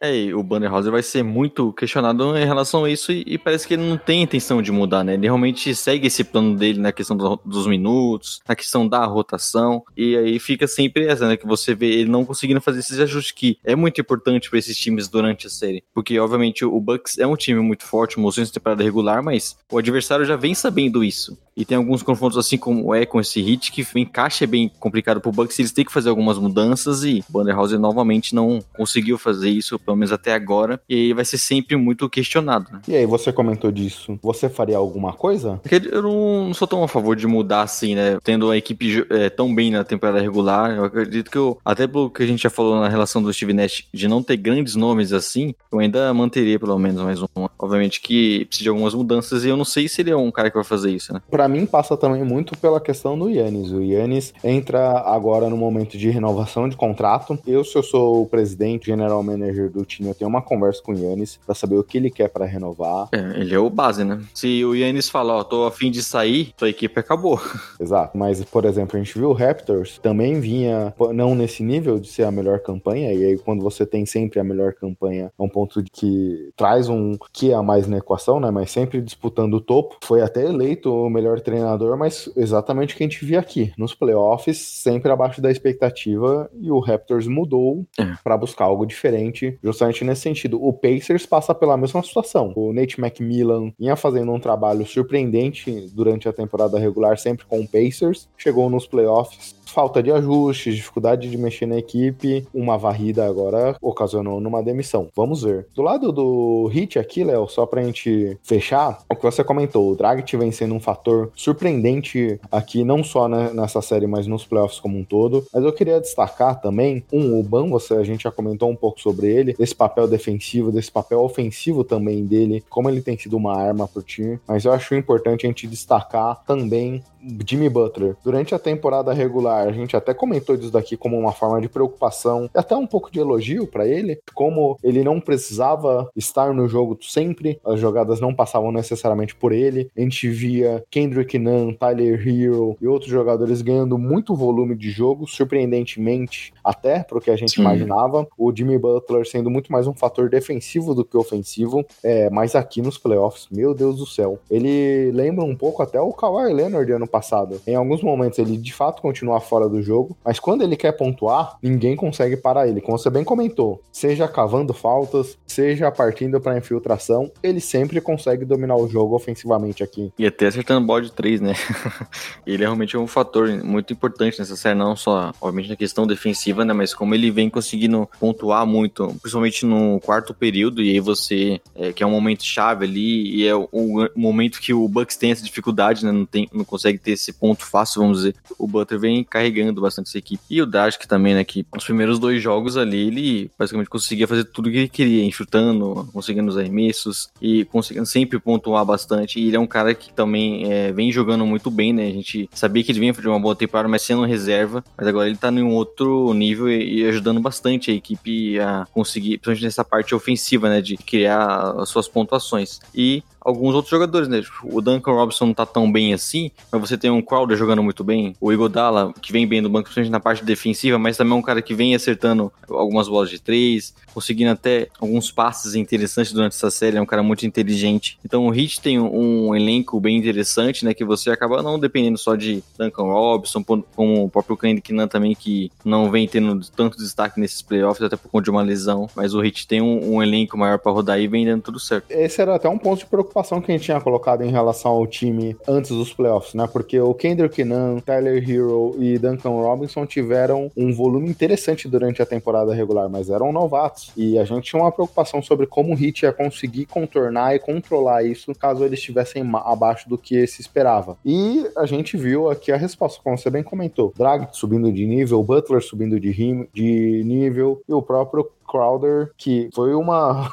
[0.00, 3.66] É, e o Bannerhauser vai ser muito questionado em relação a isso e, e parece
[3.66, 5.14] que ele não tem intenção de mudar, né?
[5.14, 9.82] Ele realmente segue esse plano dele na questão do- dos minutos, na questão da rotação,
[9.96, 11.36] e aí fica sempre essa, né?
[11.36, 14.76] Que você vê ele não conseguindo fazer esses ajustes que é muito importante para esses
[14.78, 15.82] times durante a série.
[15.92, 19.78] Porque, obviamente, o Bucks é um time muito forte, mostrou em temporada regular, mas o
[19.78, 21.36] adversário já vem sabendo isso.
[21.58, 24.70] E tem alguns confrontos, assim como é com esse hit, que o encaixe é bem
[24.78, 25.58] complicado pro Bucks.
[25.58, 29.96] Eles têm que fazer algumas mudanças e o Banderhauser novamente não conseguiu fazer isso, pelo
[29.96, 30.80] menos até agora.
[30.88, 32.80] E aí vai ser sempre muito questionado, né?
[32.86, 34.16] E aí, você comentou disso.
[34.22, 35.58] Você faria alguma coisa?
[35.60, 38.18] Porque eu não, não sou tão a favor de mudar assim, né?
[38.22, 42.08] Tendo a equipe é, tão bem na temporada regular, eu acredito que eu, até pelo
[42.08, 45.12] que a gente já falou na relação do Steve Nash, de não ter grandes nomes
[45.12, 47.26] assim, eu ainda manteria pelo menos mais um.
[47.58, 50.50] Obviamente que precisa de algumas mudanças e eu não sei se ele é um cara
[50.50, 51.20] que vai fazer isso, né?
[51.28, 53.72] Pra mim, passa também muito pela questão do Yannis.
[53.72, 57.38] O Yannis entra agora no momento de renovação de contrato.
[57.46, 60.92] Eu, se eu sou o presidente, general manager do time, eu tenho uma conversa com
[60.92, 63.08] o Yannis pra saber o que ele quer pra renovar.
[63.12, 64.20] É, ele é o base, né?
[64.34, 67.40] Se o Yannis falar, ó, tô afim de sair, sua equipe acabou.
[67.80, 68.16] Exato.
[68.16, 72.24] Mas, por exemplo, a gente viu o Raptors também vinha não nesse nível de ser
[72.24, 75.82] a melhor campanha, e aí quando você tem sempre a melhor campanha, é um ponto
[75.82, 78.50] de que traz um que a mais na equação, né?
[78.50, 79.96] Mas sempre disputando o topo.
[80.02, 83.72] Foi até eleito o melhor treinador, mas exatamente o que a gente via aqui.
[83.76, 88.14] Nos playoffs, sempre abaixo da expectativa, e o Raptors mudou É.
[88.22, 90.62] para buscar algo diferente, justamente nesse sentido.
[90.62, 92.52] O Pacers passa pela mesma situação.
[92.56, 97.68] O Nate McMillan vinha fazendo um trabalho surpreendente durante a temporada regular, sempre com o
[97.68, 98.28] Pacers.
[98.36, 104.40] Chegou nos playoffs, falta de ajustes, dificuldade de mexer na equipe, uma varrida agora ocasionou
[104.40, 105.08] numa demissão.
[105.14, 105.66] Vamos ver.
[105.74, 109.96] Do lado do Hit aqui, Léo, só pra gente fechar, o que você comentou, o
[109.96, 114.80] Dragic vem sendo um fator surpreendente aqui, não só né, nessa série, mas nos playoffs
[114.80, 115.44] como um todo.
[115.52, 119.00] Mas eu queria destacar também, um, o Ban, você, a gente já comentou um pouco
[119.00, 123.56] sobre ele, desse papel defensivo, desse papel ofensivo também dele, como ele tem sido uma
[123.56, 124.38] arma pro time.
[124.46, 127.02] Mas eu acho importante a gente destacar também
[127.46, 128.16] Jimmy Butler.
[128.24, 132.50] Durante a temporada regular, a gente até comentou disso daqui como uma forma de preocupação
[132.54, 136.98] e até um pouco de elogio para ele, como ele não precisava estar no jogo
[137.02, 139.90] sempre, as jogadas não passavam necessariamente por ele.
[139.96, 145.26] A gente via Kendrick Nunn, Tyler Hero e outros jogadores ganhando muito volume de jogo,
[145.26, 147.62] surpreendentemente até pro que a gente Sim.
[147.62, 148.26] imaginava.
[148.36, 152.82] O Jimmy Butler sendo muito mais um fator defensivo do que ofensivo, é, mas aqui
[152.82, 157.06] nos playoffs, meu Deus do céu, ele lembra um pouco até o Kawhi Leonard ano
[157.06, 157.60] passado.
[157.66, 161.56] Em alguns momentos ele de fato continua fora do jogo, mas quando ele quer pontuar,
[161.62, 162.80] ninguém consegue parar ele.
[162.80, 168.76] Como você bem comentou, seja cavando faltas, seja partindo para infiltração, ele sempre consegue dominar
[168.76, 170.12] o jogo ofensivamente aqui.
[170.18, 171.54] E até acertando bode 3, né?
[172.46, 176.64] ele é realmente um fator muito importante nessa série, não só, obviamente, na questão defensiva,
[176.64, 176.72] né?
[176.72, 181.92] Mas como ele vem conseguindo pontuar muito, principalmente no quarto período, e aí você, é,
[181.92, 185.30] que é um momento chave ali, e é o, o momento que o Bucks tem
[185.30, 186.12] essa dificuldade, né?
[186.12, 188.34] Não, tem, não consegue ter esse ponto fácil, vamos dizer.
[188.58, 190.42] O Butler vem carregando bastante essa equipe.
[190.50, 191.44] E o Dragic também, né?
[191.44, 196.08] Que nos primeiros dois jogos ali, ele basicamente conseguia fazer tudo que ele queria, enxutando,
[196.12, 199.38] conseguindo os arremessos e conseguindo sempre pontuar bastante.
[199.38, 202.06] E ele é um cara que também é, vem jogando muito bem, né?
[202.06, 204.84] A gente sabia que ele vinha fazer uma boa temporada, mas sendo reserva.
[204.96, 208.86] Mas agora ele tá em um outro nível e, e ajudando bastante a equipe a
[208.92, 210.80] conseguir, principalmente nessa parte ofensiva, né?
[210.80, 212.80] De criar as suas pontuações.
[212.94, 214.42] E alguns outros jogadores, né?
[214.42, 217.82] Tipo, O Duncan Robinson não tá tão bem assim, mas você tem um Crowder jogando
[217.82, 221.34] muito bem, o Igodala, que vem bem do banco, principalmente na parte defensiva, mas também
[221.34, 226.32] é um cara que vem acertando algumas bolas de três, conseguindo até alguns passes interessantes
[226.32, 228.18] durante essa série, é um cara muito inteligente.
[228.24, 230.94] Então o Heat tem um, elenco bem interessante, né?
[230.94, 233.62] Que você acaba não dependendo só de Duncan Robinson,
[233.94, 238.30] como o próprio Kendrick também, que não vem tendo tanto destaque nesses playoffs, até por
[238.30, 241.28] conta de uma lesão, mas o Heat tem um, um elenco maior para rodar e
[241.28, 242.10] vem dando tudo certo.
[242.10, 245.06] Esse era até um ponto de preocupação que a gente tinha colocado em relação ao
[245.06, 246.66] time antes dos playoffs, né?
[246.66, 252.26] Porque o Kendrick Nunn, Tyler Hero e Duncan Robinson tiveram um volume interessante durante a
[252.26, 254.12] temporada regular, mas eram novatos.
[254.16, 258.22] E a gente tinha uma preocupação sobre como o Heat ia conseguir contornar e controlar
[258.24, 261.16] isso caso eles estivessem abaixo do que se esperava.
[261.24, 264.12] E a gente viu aqui a resposta, como você bem comentou.
[264.16, 269.68] Drag subindo de nível, Butler subindo de, rim- de nível e o próprio Crowder, que
[269.74, 270.48] foi uma.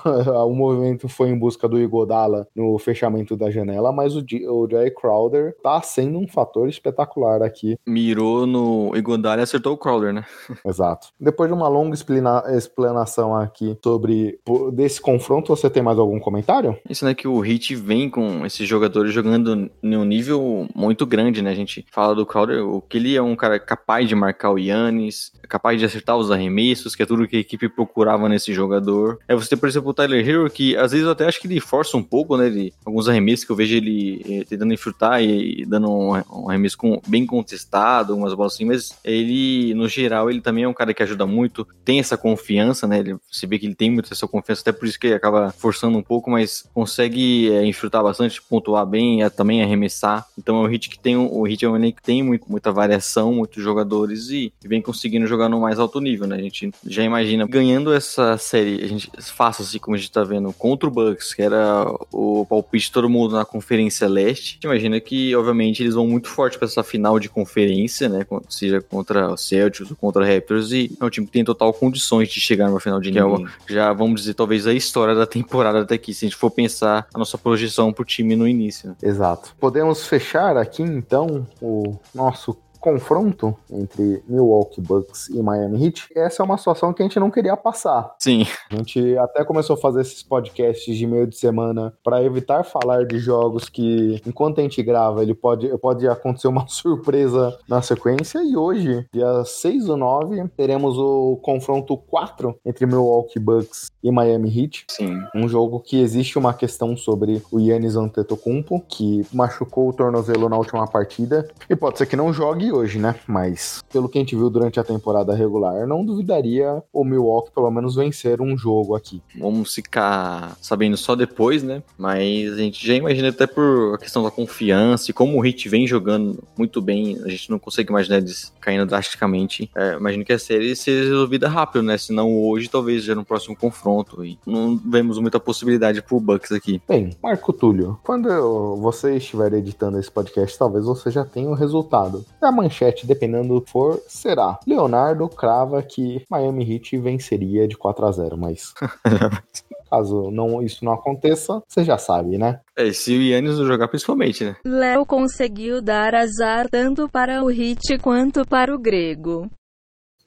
[0.46, 4.92] o movimento foi em busca do Igodala no fechamento da janela, mas o, o Jay
[4.92, 7.78] Crowder tá sendo um fator espetacular aqui.
[7.86, 10.24] Mirou no Igodala e acertou o Crowder, né?
[10.66, 11.10] Exato.
[11.20, 14.40] Depois de uma longa explana- explanação aqui sobre
[14.74, 16.78] desse confronto, você tem mais algum comentário?
[16.90, 21.42] Isso, né, que o Heat vem com esses jogadores jogando em um nível muito grande,
[21.42, 21.52] né?
[21.52, 24.58] A gente fala do Crowder, o que ele é um cara capaz de marcar o
[24.58, 27.68] Yannis, capaz de acertar os arremessos, que é tudo que a equipe
[28.06, 29.20] procurava nesse jogador.
[29.28, 31.60] É você por exemplo, o Tyler Hero, que às vezes eu até acho que ele
[31.60, 32.46] força um pouco, né?
[32.46, 36.50] Ele, alguns arremessos que eu vejo ele eh, tentando infrutar e, e dando um, um
[36.50, 40.74] arremesso com, bem contestado, umas bolas assim, mas ele, no geral, ele também é um
[40.74, 43.00] cara que ajuda muito, tem essa confiança, né?
[43.00, 45.52] Ele, você vê que ele tem muita essa confiança, até por isso que ele acaba
[45.52, 50.26] forçando um pouco, mas consegue é, infrutar bastante, pontuar bem, é, também arremessar.
[50.38, 53.34] Então é um hit que tem o hit é um que tem muito, muita variação,
[53.34, 56.36] muitos jogadores e, e vem conseguindo jogar no mais alto nível, né?
[56.36, 60.24] A gente já imagina ganhando essa série, a gente fácil assim como a gente tá
[60.24, 64.52] vendo contra o Bucks, que era o palpite de todo mundo na Conferência Leste.
[64.52, 68.26] A gente imagina que, obviamente, eles vão muito forte para essa final de conferência, né?
[68.50, 71.74] Seja contra o Celtics ou contra o Raptors, e é um time que tem total
[71.74, 73.48] condições de chegar numa final de nível.
[73.68, 77.08] Já vamos dizer, talvez a história da temporada até aqui, se a gente for pensar
[77.14, 78.90] a nossa projeção pro time no início.
[78.90, 78.96] Né?
[79.02, 79.56] Exato.
[79.60, 86.46] Podemos fechar aqui então o nosso confronto entre Milwaukee Bucks e Miami Heat, essa é
[86.46, 88.16] uma situação que a gente não queria passar.
[88.20, 88.46] Sim.
[88.72, 93.04] A gente até começou a fazer esses podcasts de meio de semana para evitar falar
[93.04, 98.44] de jogos que, enquanto a gente grava, ele pode, pode acontecer uma surpresa na sequência.
[98.44, 104.56] E hoje, dia 6 do 9, teremos o confronto 4 entre Milwaukee Bucks e Miami
[104.56, 104.86] Heat.
[104.90, 105.24] Sim.
[105.34, 110.58] Um jogo que existe uma questão sobre o Yannis Antetokounmpo, que machucou o tornozelo na
[110.58, 111.48] última partida.
[111.68, 113.16] E pode ser que não jogue hoje, né?
[113.28, 117.72] Mas pelo que a gente viu durante a temporada regular, não duvidaria o Milwaukee pelo
[117.72, 119.22] menos vencer um jogo aqui.
[119.40, 121.82] Vamos ficar sabendo só depois, né?
[121.98, 125.70] Mas a gente já imagina até por a questão da confiança e como o Heat
[125.70, 129.70] vem jogando muito bem, a gente não consegue imaginar eles caindo drasticamente.
[129.76, 131.98] É, imagino que a série seja resolvida rápido, né?
[131.98, 134.24] Se não hoje, talvez já no próximo confronto.
[134.24, 136.82] E não vemos muita possibilidade pro Bucks aqui.
[136.88, 142.26] Bem, Marco Túlio, quando você estiver editando esse podcast, talvez você já tenha o resultado.
[142.42, 144.60] É amanhã manchete, dependendo do que for, será.
[144.68, 148.74] Leonardo crava que Miami Heat venceria de 4 a 0 mas
[149.90, 152.60] caso não, isso não aconteça, você já sabe, né?
[152.76, 154.56] É, se o Yannis não jogar principalmente, né?
[154.66, 159.50] Léo conseguiu dar azar tanto para o Hit quanto para o Grego.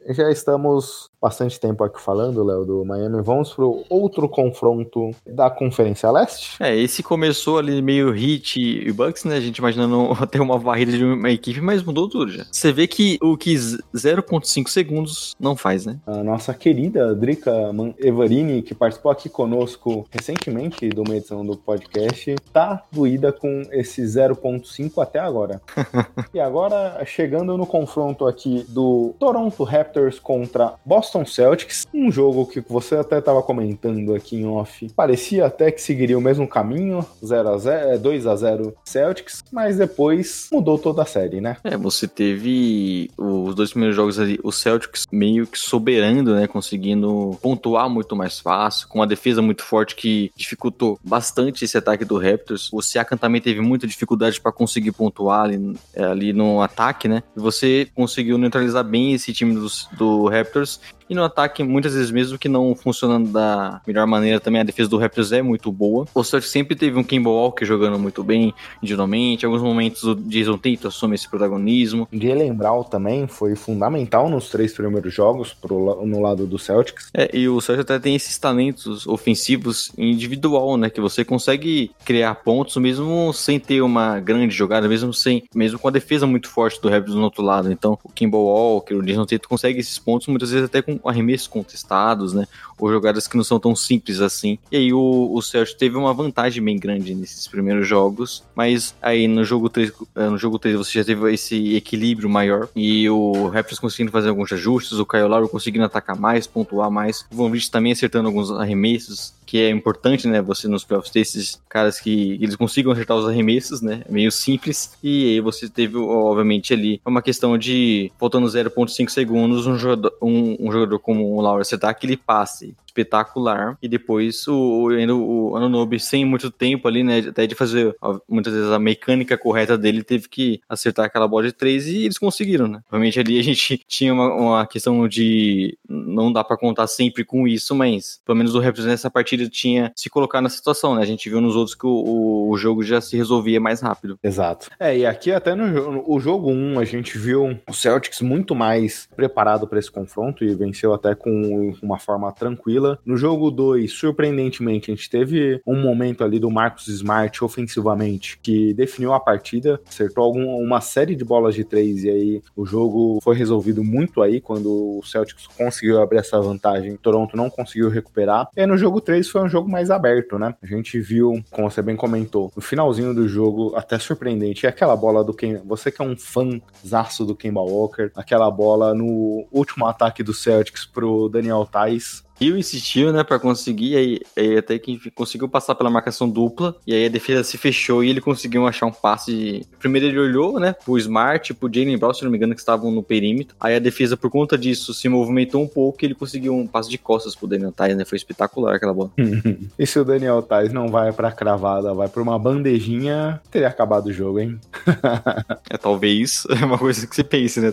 [0.06, 3.20] Já estamos bastante tempo aqui falando, Léo, do Miami.
[3.22, 6.56] Vamos pro outro confronto da Conferência Leste?
[6.62, 9.36] É, esse começou ali meio Heat e Bucks, né?
[9.36, 12.46] A gente imaginando até uma varrida de uma equipe, mas mudou tudo já.
[12.50, 15.98] Você vê que o que 0.5 segundos não faz, né?
[16.06, 17.52] A nossa querida Drica
[17.98, 24.02] Evarini, que participou aqui conosco recentemente de uma edição do podcast, tá doída com esse
[24.02, 25.60] 0.5 até agora.
[26.32, 32.60] e agora, chegando no confronto aqui do Toronto Raptors contra Boston Celtics, um jogo que
[32.60, 37.48] você até estava comentando aqui em off, parecia até que seguiria o mesmo caminho, 0
[37.48, 41.56] a 0, 2 a 0 Celtics, mas depois mudou toda a série, né?
[41.64, 47.38] É, você teve os dois primeiros jogos ali, o Celtics meio que soberando, né, conseguindo
[47.42, 52.18] pontuar muito mais fácil, com uma defesa muito forte que dificultou bastante esse ataque do
[52.18, 52.68] Raptors.
[52.72, 57.22] O Siakam também teve muita dificuldade para conseguir pontuar ali, é, ali, no ataque, né?
[57.36, 60.78] E você conseguiu neutralizar bem esse time do, do Raptors
[61.08, 64.88] e no ataque, muitas vezes, mesmo que não funcionando da melhor maneira, também a defesa
[64.88, 66.06] do Raptors é muito boa.
[66.14, 69.44] O Celtics sempre teve um Kemba Walker jogando muito bem, individualmente.
[69.44, 72.08] Em alguns momentos o Jason Tatum assume esse protagonismo.
[72.12, 77.10] Jalen Brown também foi fundamental nos três primeiros jogos pro, no lado do Celtics.
[77.14, 80.90] É, e o Celtics até tem esses talentos ofensivos individual, né?
[80.90, 85.88] Que você consegue criar pontos mesmo sem ter uma grande jogada, mesmo sem, mesmo com
[85.88, 87.72] a defesa muito forte do Raptors no outro lado.
[87.72, 91.46] Então, o Kemba Walker, o Jason Tatum consegue esses pontos muitas vezes até com arremessos
[91.46, 92.46] contestados, né?
[92.78, 94.58] Ou jogadas que não são tão simples assim.
[94.70, 99.26] E aí o, o Celtic teve uma vantagem bem grande nesses primeiros jogos, mas aí
[99.26, 103.48] no jogo 3, eh, no jogo 3 você já teve esse equilíbrio maior e o
[103.48, 107.50] Raptors conseguindo fazer alguns ajustes, o Kyle Lowry conseguindo atacar mais, pontuar mais, o Van
[107.50, 110.42] Vliet também acertando alguns arremessos, que é importante, né?
[110.42, 114.02] Você nos playoffs ter esses caras que eles consigam acertar os arremessos, né?
[114.06, 114.92] É meio simples.
[115.02, 120.54] E aí você teve, obviamente, ali uma questão de faltando 0,5 segundos, um jogador, um,
[120.60, 123.78] um jogador como o Laura acertar aquele passe espetacular.
[123.82, 127.18] E depois o, o, o Anunobi, sem muito tempo ali, né?
[127.18, 127.96] Até de fazer
[128.28, 132.18] muitas vezes a mecânica correta dele, teve que acertar aquela bola de três e eles
[132.18, 132.80] conseguiram, né?
[132.90, 137.46] Realmente ali a gente tinha uma, uma questão de não dá para contar sempre com
[137.46, 141.02] isso, mas pelo menos o Raptors nessa partida tinha se colocar na situação, né?
[141.02, 144.18] A gente viu nos outros que o, o, jogo já se resolvia mais rápido.
[144.22, 144.68] Exato.
[144.80, 148.54] É, e aqui até no o jogo 1 um, a gente viu o Celtics muito
[148.54, 153.90] mais preparado para esse confronto e venceu até com uma forma tranquila No jogo 2,
[153.92, 159.80] surpreendentemente, a gente teve um momento ali do Marcos Smart ofensivamente que definiu a partida,
[159.86, 164.22] acertou algum, uma série de bolas de três e aí o jogo foi resolvido muito
[164.22, 166.96] aí quando o Celtics conseguiu abrir essa vantagem.
[166.96, 168.48] Toronto não conseguiu recuperar.
[168.56, 170.54] E no jogo 3 foi um jogo mais aberto, né?
[170.62, 174.96] A gente viu, como você bem comentou, no finalzinho do jogo, até surpreendente, é aquela
[174.96, 175.60] bola do Ken.
[175.64, 180.84] Você que é um fãzaço do Kemba Walker, aquela bola no último ataque do Celtics
[180.84, 185.90] pro Daniel Tais, Rio insistiu, né, para conseguir, aí, aí, até que conseguiu passar pela
[185.90, 189.32] marcação dupla, e aí a defesa se fechou e ele conseguiu achar um passe.
[189.32, 189.66] De...
[189.78, 192.90] Primeiro ele olhou, né, pro Smart, pro Jalen Brown, se não me engano, que estavam
[192.90, 193.56] no perímetro.
[193.60, 196.88] Aí a defesa, por conta disso, se movimentou um pouco e ele conseguiu um passe
[196.88, 198.04] de costas pro Daniel Tais, né?
[198.04, 199.10] Foi espetacular aquela bola.
[199.78, 204.06] e se o Daniel Tais não vai pra cravada, vai pra uma bandejinha, teria acabado
[204.06, 204.58] o jogo, hein?
[205.70, 207.72] é, talvez é uma coisa que você pense, né?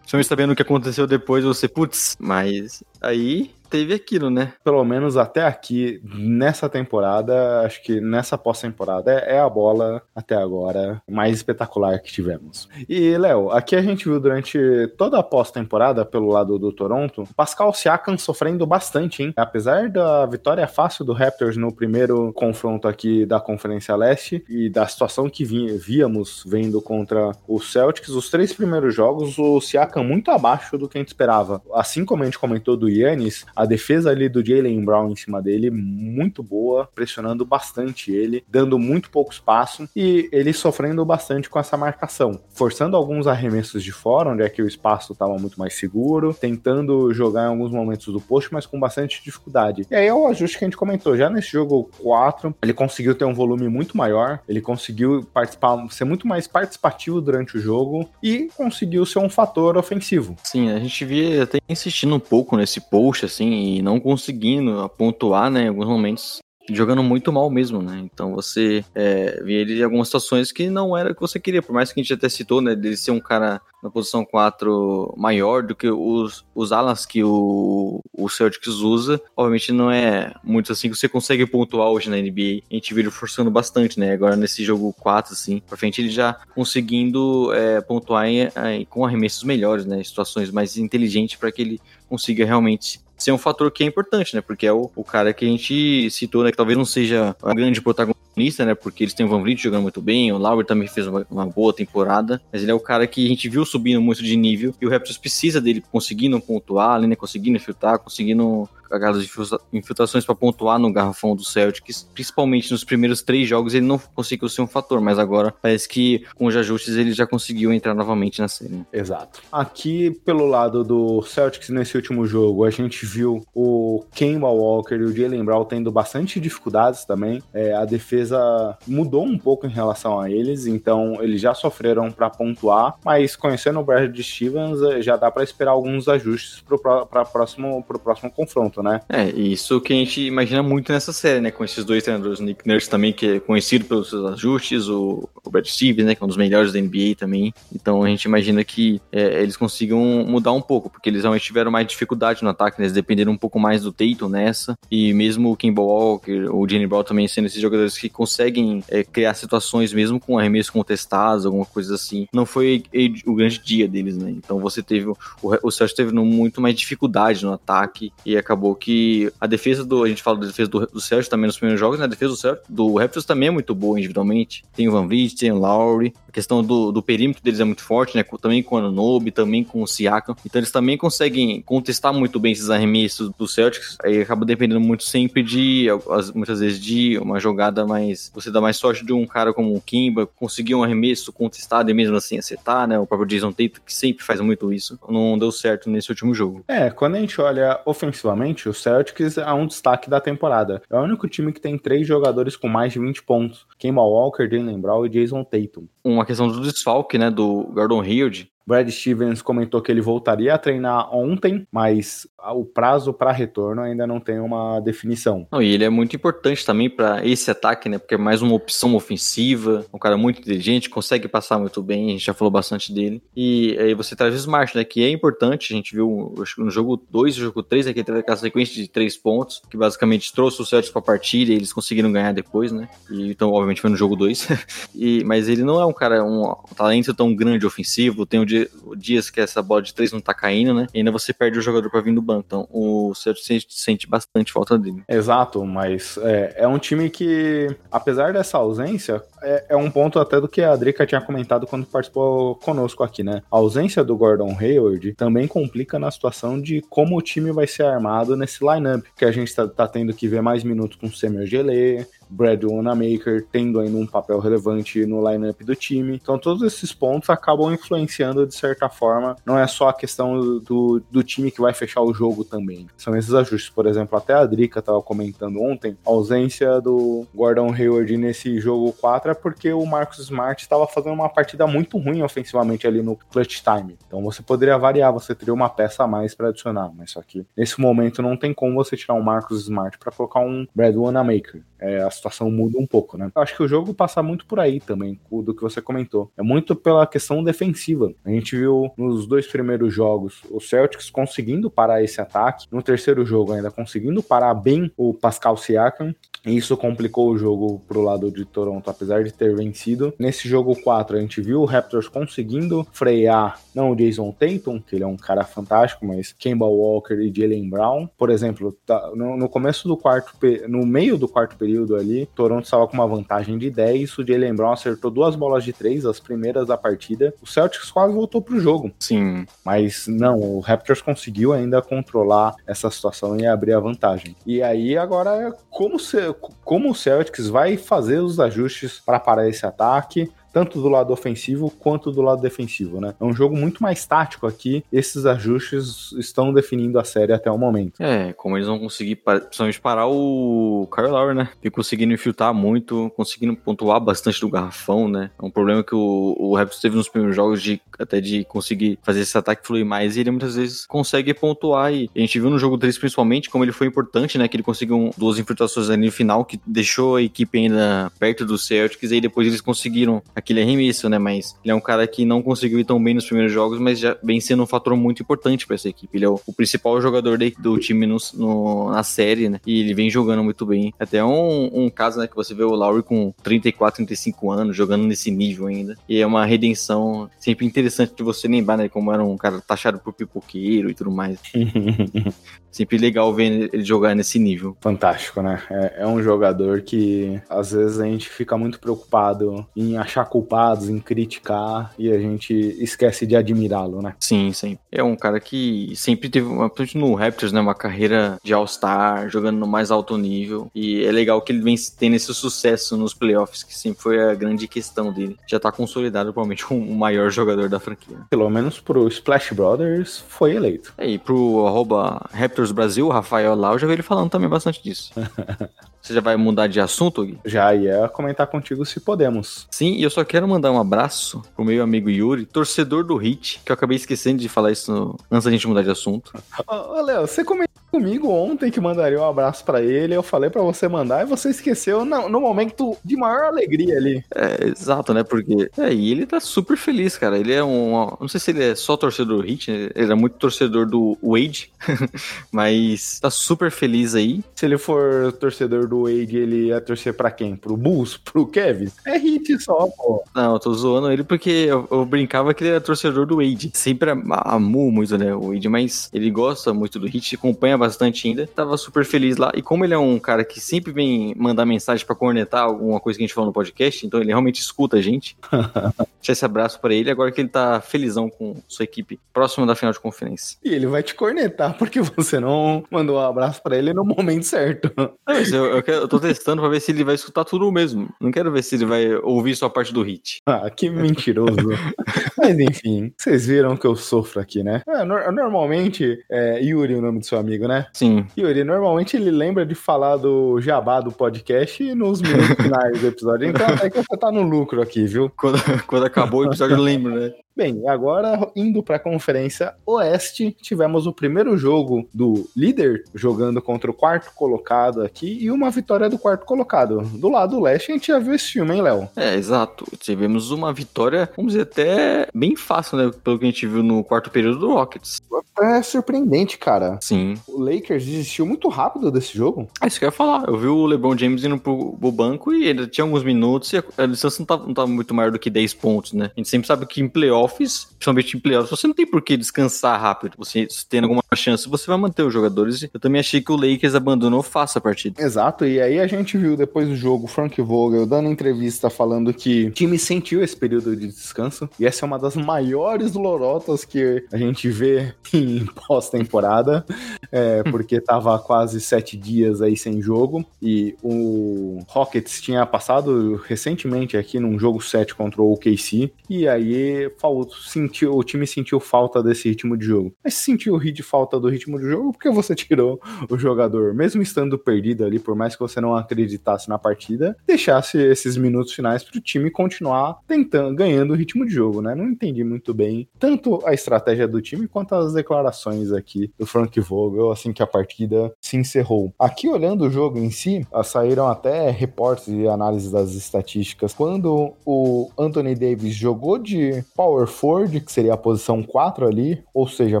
[0.00, 4.52] Principalmente sabendo o que aconteceu depois, você, putz, mas aí teve aquilo, né?
[4.64, 10.34] Pelo menos até aqui, nessa temporada, acho que nessa pós-temporada é, é a bola até
[10.34, 12.68] agora mais espetacular que tivemos.
[12.88, 14.58] E, Léo, aqui a gente viu durante
[14.98, 19.32] toda a pós-temporada, pelo lado do Toronto, Pascal Siakam sofrendo bastante, hein?
[19.36, 24.86] Apesar da vitória fácil do Raptors no primeiro confronto aqui da Conferência Leste e da
[24.86, 30.76] situação que víamos vendo contra o Celtics, os três primeiros jogos, o Siakam muito abaixo
[30.76, 31.62] do que a gente esperava.
[31.72, 35.42] Assim como a gente comentou do Yannis, a defesa ali do Jalen Brown em cima
[35.42, 41.58] dele, muito boa, pressionando bastante ele, dando muito pouco espaço e ele sofrendo bastante com
[41.58, 45.74] essa marcação, forçando alguns arremessos de fora, onde é que o espaço estava muito mais
[45.74, 49.86] seguro, tentando jogar em alguns momentos do post, mas com bastante dificuldade.
[49.90, 53.14] E aí é o ajuste que a gente comentou, já nesse jogo 4, ele conseguiu
[53.14, 58.08] ter um volume muito maior, ele conseguiu participar, ser muito mais participativo durante o jogo
[58.22, 60.34] e conseguiu ser um fator ofensivo.
[60.42, 65.50] Sim, a gente via até insistindo um pouco nesse post, assim, e não conseguindo pontuar,
[65.50, 66.40] né, em alguns momentos
[66.74, 68.00] jogando muito mal mesmo, né?
[68.04, 71.62] Então você é, via ele em algumas situações que não era o que você queria,
[71.62, 75.14] por mais que a gente até citou, né, dele ser um cara na posição 4
[75.16, 79.20] maior do que os, os alas que o, o Celtics usa.
[79.36, 82.62] Obviamente não é muito assim que você consegue pontuar hoje na NBA.
[82.70, 84.12] A gente viu ele forçando bastante, né?
[84.12, 89.04] Agora nesse jogo 4, assim, pra frente ele já conseguindo é, pontuar em, em, com
[89.04, 90.02] arremessos melhores, né?
[90.04, 94.40] Situações mais inteligentes para que ele consiga realmente ser um fator que é importante, né?
[94.40, 96.50] Porque é o, o cara que a gente citou, né?
[96.50, 98.74] Que talvez não seja um grande protagonista, né?
[98.74, 101.46] Porque eles têm o Van Vliet jogando muito bem, o Lauer também fez uma, uma,
[101.46, 104.74] boa temporada, mas ele é o cara que a gente viu subindo muito de nível
[104.80, 107.14] e o Raptors precisa dele conseguindo pontuar, né?
[107.14, 109.24] Conseguindo infiltrar, conseguindo aquelas
[109.72, 114.48] infiltrações para pontuar no garrafão do Celtics, principalmente nos primeiros três jogos ele não conseguiu
[114.48, 118.40] ser um fator, mas agora parece que com os ajustes ele já conseguiu entrar novamente
[118.40, 118.84] na série.
[118.92, 119.40] Exato.
[119.52, 125.04] Aqui pelo lado do Celtics nesse último jogo, a gente viu o Kemba Walker e
[125.04, 127.42] o Jalen Brown tendo bastante dificuldades também.
[127.52, 132.30] É, a defesa mudou um pouco em relação a eles, então eles já sofreram para
[132.30, 136.62] pontuar, mas conhecendo o Brad Stevens é, já dá para esperar alguns ajustes
[137.10, 139.00] para próximo pro próximo confronto né?
[139.08, 141.50] É, isso que a gente imagina muito nessa série, né?
[141.50, 145.28] Com esses dois treinadores, o Nick Nurse também, que é conhecido pelos seus ajustes, o,
[145.50, 146.14] Brad Stevens, né?
[146.14, 147.52] Que é um dos melhores da NBA também.
[147.74, 151.70] Então a gente imagina que é, eles consigam mudar um pouco, porque eles realmente tiveram
[151.70, 152.86] mais dificuldade no ataque, né?
[152.86, 154.78] Eles dependeram um pouco mais do Tatum nessa.
[154.90, 159.02] E mesmo o Kimball Walker, o Jenny Brown também sendo esses jogadores que conseguem é,
[159.02, 162.26] criar situações mesmo com arremessos contestados, alguma coisa assim.
[162.32, 162.82] Não foi
[163.26, 164.30] o grande dia deles, né?
[164.30, 165.06] Então você teve.
[165.08, 165.16] O,
[165.62, 170.04] o Celtics teve muito mais dificuldade no ataque e acabou que a defesa do.
[170.04, 172.04] A gente fala da defesa do, do Celtics também nos primeiros jogos, né?
[172.04, 174.62] A defesa do, Celtics, do Raptors também é muito boa individualmente.
[174.74, 176.12] Tem o Van Vliet, tem o Lowry.
[176.28, 178.24] A questão do, do perímetro deles é muito forte, né?
[178.40, 180.36] Também com o Anunobi, também com o Siakam.
[180.44, 183.96] Então eles também conseguem contestar muito bem esses arremessos do Celtics.
[184.02, 185.88] Aí acaba dependendo muito sempre de,
[186.34, 188.30] muitas vezes, de uma jogada mais.
[188.34, 191.94] Você dá mais sorte de um cara como o Kimba conseguir um arremesso contestado e
[191.94, 192.98] mesmo assim acertar, né?
[192.98, 194.98] O próprio Jason Tatum, que sempre faz muito isso.
[195.08, 196.64] Não deu certo nesse último jogo.
[196.68, 200.82] É, quando a gente olha ofensivamente, o Celtics é um destaque da temporada.
[200.90, 204.48] É o único time que tem três jogadores com mais de 20 pontos: Kemba Walker,
[204.48, 205.86] Jalen Brown e Jason Tatum.
[206.04, 210.58] Uma questão do desfalque, né, do Gordon Hayward, Brad Stevens comentou que ele voltaria a
[210.58, 215.46] treinar ontem, mas o prazo para retorno ainda não tem uma definição.
[215.50, 217.98] Não, e ele é muito importante também para esse ataque, né?
[217.98, 222.12] Porque é mais uma opção ofensiva, um cara muito inteligente, consegue passar muito bem, a
[222.12, 223.22] gente já falou bastante dele.
[223.36, 224.84] E aí você traz o Smart, né?
[224.84, 228.36] Que é importante, a gente viu no jogo 2 e jogo 3, aqui teve aquela
[228.36, 232.12] sequência de três pontos, que basicamente trouxe o Celtics para a partida e eles conseguiram
[232.12, 232.88] ganhar depois, né?
[233.10, 234.48] E, então, obviamente, foi no jogo 2.
[235.24, 238.68] mas ele não é um cara, um, um talento tão grande ofensivo, tem o dia,
[238.96, 240.86] dias que essa bola de três não tá caindo, né?
[240.92, 242.44] E ainda você perde o jogador pra vir do banco.
[242.46, 245.02] Então o Celtics sente, sente bastante falta dele.
[245.08, 250.40] Exato, mas é, é um time que, apesar dessa ausência, é, é, um ponto até
[250.40, 253.42] do que a Drica tinha comentado quando participou conosco aqui, né?
[253.50, 257.84] A ausência do Gordon Hayward também complica na situação de como o time vai ser
[257.84, 261.12] armado nesse lineup, que a gente tá, tá tendo que ver mais minutos com o
[261.12, 266.14] Samuel Gelé, Brad Wanamaker tendo ainda um papel relevante no lineup do time.
[266.14, 269.36] Então todos esses pontos acabam influenciando de certa forma.
[269.44, 272.86] Não é só a questão do, do time que vai fechar o jogo também.
[272.96, 273.70] São esses ajustes.
[273.70, 278.92] Por exemplo, até a Drica estava comentando ontem, a ausência do Gordon Hayward nesse jogo
[278.92, 283.16] 4 é porque o Marcus Smart estava fazendo uma partida muito ruim ofensivamente ali no
[283.16, 283.98] clutch time.
[284.06, 287.46] Então você poderia variar, você teria uma peça a mais para adicionar, mas só que
[287.56, 291.62] nesse momento não tem como você tirar um Marcus Smart para colocar um Brad Wanamaker.
[291.80, 293.30] É, a situação muda um pouco, né?
[293.34, 296.30] Eu acho que o jogo passa muito por aí também, do que você comentou.
[296.36, 298.12] É muito pela questão defensiva.
[298.24, 302.66] A gente viu nos dois primeiros jogos o Celtics conseguindo parar esse ataque.
[302.70, 306.14] No terceiro jogo ainda conseguindo parar bem o Pascal Siakam.
[306.44, 310.14] E isso complicou o jogo pro lado de Toronto, apesar de ter vencido.
[310.18, 314.96] Nesse jogo 4, a gente viu o Raptors conseguindo frear, não o Jason Tatum, que
[314.96, 318.08] ele é um cara fantástico, mas Kemba Walker e Jalen Brown.
[318.16, 320.32] Por exemplo, tá, no, no, começo do quarto,
[320.66, 324.54] no meio do quarto período ali, Toronto estava com uma vantagem de 10, o Jalen
[324.54, 327.34] Brown acertou duas bolas de 3, as primeiras da partida.
[327.42, 328.90] O Celtics quase voltou pro jogo.
[328.98, 329.46] Sim.
[329.64, 334.36] Mas não, o Raptors conseguiu ainda controlar essa situação e abrir a vantagem.
[334.46, 339.66] E aí agora, como ser como o Celtics vai fazer os ajustes para parar esse
[339.66, 343.14] ataque tanto do lado ofensivo quanto do lado defensivo, né?
[343.20, 344.84] É um jogo muito mais tático aqui.
[344.92, 348.00] Esses ajustes estão definindo a série até o momento.
[348.00, 351.50] É, como eles vão conseguir, principalmente parar o Kyle Lowry, né?
[351.62, 355.30] E conseguindo infiltrar muito, conseguindo pontuar bastante do garrafão, né?
[355.40, 358.98] É um problema que o, o Raptors teve nos primeiros jogos de até de conseguir
[359.02, 362.48] fazer esse ataque fluir mais e ele muitas vezes consegue pontuar e a gente viu
[362.48, 364.48] no jogo 3 principalmente como ele foi importante, né?
[364.48, 368.56] Que ele conseguiu duas infiltrações ali no final que deixou a equipe ainda perto do
[368.56, 371.18] Celtics e aí depois eles conseguiram aquele arremesso, né?
[371.18, 373.98] Mas ele é um cara que não conseguiu ir tão bem nos primeiros jogos, mas
[373.98, 376.16] já vem sendo um fator muito importante para essa equipe.
[376.16, 379.60] Ele é o, o principal jogador de, do time no, no, na série, né?
[379.66, 380.92] E ele vem jogando muito bem.
[380.98, 382.26] Até um, um caso, né?
[382.26, 385.96] Que você vê o Lowry com 34, 35 anos, jogando nesse nível ainda.
[386.08, 388.88] E é uma redenção sempre interessante de você lembrar, né?
[388.88, 391.38] Como era um cara taxado por pipoqueiro e tudo mais.
[392.70, 394.76] sempre legal ver ele jogar nesse nível.
[394.80, 395.62] Fantástico, né?
[395.70, 400.88] É, é, um jogador que às vezes a gente fica muito preocupado em achar culpados,
[400.88, 404.14] em criticar e a gente esquece de admirá-lo, né?
[404.18, 404.78] Sim, sim.
[404.90, 407.60] É um cara que sempre teve, principalmente no Raptors, né?
[407.60, 410.70] Uma carreira de All-Star, jogando no mais alto nível.
[410.74, 414.34] E é legal que ele vem tendo esse sucesso nos playoffs, que sempre foi a
[414.34, 415.36] grande questão dele.
[415.46, 418.18] Já tá consolidado, provavelmente, o maior jogador da franquia.
[418.30, 420.94] Pelo menos pro Splash Brothers foi eleito.
[420.96, 424.48] É, e pro arroba Raptors Brasil, o Rafael lá, eu já vi ele falando também
[424.48, 425.12] bastante disso.
[426.02, 427.38] Você já vai mudar de assunto, Gui?
[427.44, 429.66] Já ia comentar contigo se podemos.
[429.70, 433.60] Sim, e eu só quero mandar um abraço pro meu amigo Yuri, torcedor do Hit,
[433.64, 436.32] que eu acabei esquecendo de falar isso antes da gente mudar de assunto.
[436.66, 440.62] Ô, Léo, você comentou comigo ontem que mandaria um abraço para ele, eu falei para
[440.62, 444.24] você mandar e você esqueceu no, no, momento de maior alegria ali.
[444.34, 445.22] É, exato, né?
[445.22, 447.38] Porque é, e ele tá super feliz, cara.
[447.38, 448.16] Ele é um.
[448.20, 449.90] Não sei se ele é só torcedor do Hit, né?
[449.94, 451.70] ele é muito torcedor do Wade,
[452.52, 454.42] mas tá super feliz aí.
[454.54, 457.56] Se ele for torcedor do Wade, ele ia torcer pra quem?
[457.56, 458.16] Pro Bulls?
[458.30, 458.90] Pro Kevin?
[459.06, 460.22] É hit só, pô.
[460.34, 463.70] Não, eu tô zoando ele porque eu, eu brincava que ele era torcedor do Wade.
[463.74, 468.46] Sempre amou muito, né, o Wade, mas ele gosta muito do hit, acompanha bastante ainda.
[468.46, 469.50] Tava super feliz lá.
[469.54, 473.18] E como ele é um cara que sempre vem mandar mensagem pra cornetar alguma coisa
[473.18, 475.36] que a gente falou no podcast, então ele realmente escuta a gente.
[476.20, 479.74] Deixa esse abraço para ele, agora que ele tá felizão com sua equipe próximo da
[479.74, 480.58] final de conferência.
[480.62, 484.44] E ele vai te cornetar porque você não mandou um abraço para ele no momento
[484.44, 484.92] certo.
[485.26, 488.08] Mas eu, eu, quero, eu tô testando pra ver se ele vai escutar tudo mesmo.
[488.20, 490.38] Não quero ver se ele vai ouvir só a parte do hit.
[490.50, 491.54] Ah, que mentiroso.
[492.36, 494.82] Mas enfim, vocês viram que eu sofro aqui, né?
[494.86, 497.69] É, no, normalmente, é Yuri o nome do seu amigo, né?
[497.92, 498.26] Sim.
[498.36, 503.48] Yuri, normalmente ele lembra de falar do jabá do podcast nos minutos finais do episódio.
[503.48, 505.30] Então é que você tá no lucro aqui, viu?
[505.36, 507.32] Quando, quando acabou o episódio, eu lembro, né?
[507.60, 513.90] Bem, agora indo para a Conferência Oeste, tivemos o primeiro jogo do líder jogando contra
[513.90, 517.02] o quarto colocado aqui e uma vitória do quarto colocado.
[517.02, 519.10] Do lado leste, a gente já viu esse filme, hein, Léo?
[519.14, 519.84] É, exato.
[519.98, 523.10] Tivemos uma vitória, vamos dizer, até bem fácil, né?
[523.22, 525.20] Pelo que a gente viu no quarto período do Rockets.
[525.60, 526.98] É surpreendente, cara.
[527.02, 527.34] Sim.
[527.46, 529.68] O Lakers desistiu muito rápido desse jogo.
[529.82, 530.48] É isso que eu ia falar.
[530.48, 533.76] Eu vi o LeBron James indo pro, pro banco e ele tinha alguns minutos e
[533.76, 536.30] a, a distância não tava, não tava muito maior do que 10 pontos, né?
[536.34, 539.22] A gente sempre sabe que em playoff playoffs, principalmente em playoffs, você não tem por
[539.22, 540.34] que descansar rápido.
[540.38, 542.88] Você tendo alguma chance, você vai manter os jogadores.
[542.92, 545.22] Eu também achei que o Lakers abandonou fácil a partida.
[545.22, 549.32] Exato, e aí a gente viu depois do jogo o Frank Vogel dando entrevista falando
[549.34, 553.84] que o time sentiu esse período de descanso, e essa é uma das maiores lorotas
[553.84, 556.84] que a gente vê em pós-temporada,
[557.30, 564.16] é, porque tava quase sete dias aí sem jogo, e o Rockets tinha passado recentemente
[564.16, 567.10] aqui num jogo 7 contra o OKC, e aí
[567.50, 570.14] sentiu, o time sentiu falta desse ritmo de jogo.
[570.24, 574.58] Mas sentiu de falta do ritmo de jogo porque você tirou o jogador, mesmo estando
[574.58, 579.18] perdido ali, por mais que você não acreditasse na partida, deixasse esses minutos finais para
[579.18, 581.94] o time continuar tentando, ganhando o ritmo de jogo, né?
[581.94, 586.78] Não entendi muito bem tanto a estratégia do time quanto as declarações aqui do Frank
[586.80, 589.12] Vogel assim que a partida se encerrou.
[589.18, 593.92] Aqui olhando o jogo em si, saíram até reportes e análises das estatísticas.
[593.94, 599.68] Quando o Anthony Davis jogou de power forward, que seria a posição 4 ali, ou
[599.68, 600.00] seja,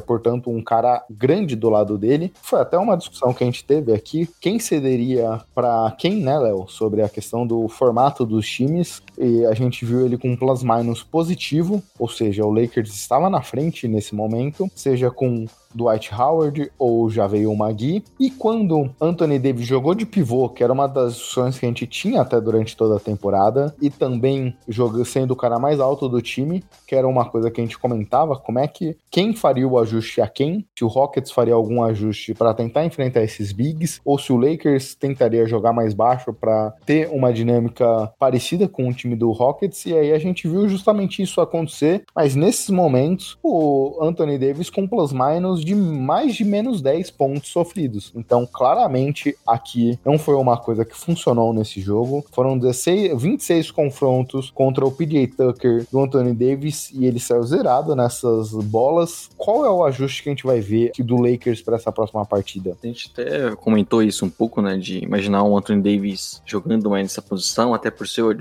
[0.00, 3.92] portanto, um cara grande do lado dele, foi até uma discussão que a gente teve
[3.92, 9.44] aqui, quem cederia para quem, né, Léo, sobre a questão do formato dos times, e
[9.44, 13.42] a gente viu ele com um plus minus positivo, ou seja, o Lakers estava na
[13.42, 18.02] frente nesse momento, seja com Dwight Howard ou já veio o Magui.
[18.18, 21.86] E quando Anthony Davis jogou de pivô, que era uma das opções que a gente
[21.86, 26.20] tinha até durante toda a temporada, e também jogou sendo o cara mais alto do
[26.20, 29.78] time, que era uma coisa que a gente comentava, como é que quem faria o
[29.78, 34.18] ajuste a quem, se o Rockets faria algum ajuste para tentar enfrentar esses bigs, ou
[34.18, 39.09] se o Lakers tentaria jogar mais baixo para ter uma dinâmica parecida com o time
[39.16, 44.38] do Rockets, e aí a gente viu justamente isso acontecer, mas nesses momentos o Anthony
[44.38, 48.12] Davis com plus minus de mais de menos 10 pontos sofridos.
[48.14, 52.24] Então, claramente, aqui não foi uma coisa que funcionou nesse jogo.
[52.32, 57.94] Foram 16, 26 confrontos contra o PJ Tucker do Anthony Davis e ele saiu zerado
[57.94, 59.28] nessas bolas.
[59.36, 62.76] Qual é o ajuste que a gente vai ver do Lakers para essa próxima partida?
[62.82, 64.76] A gente até comentou isso um pouco, né?
[64.76, 68.34] De imaginar o Anthony Davis jogando mais nessa posição, até por ser o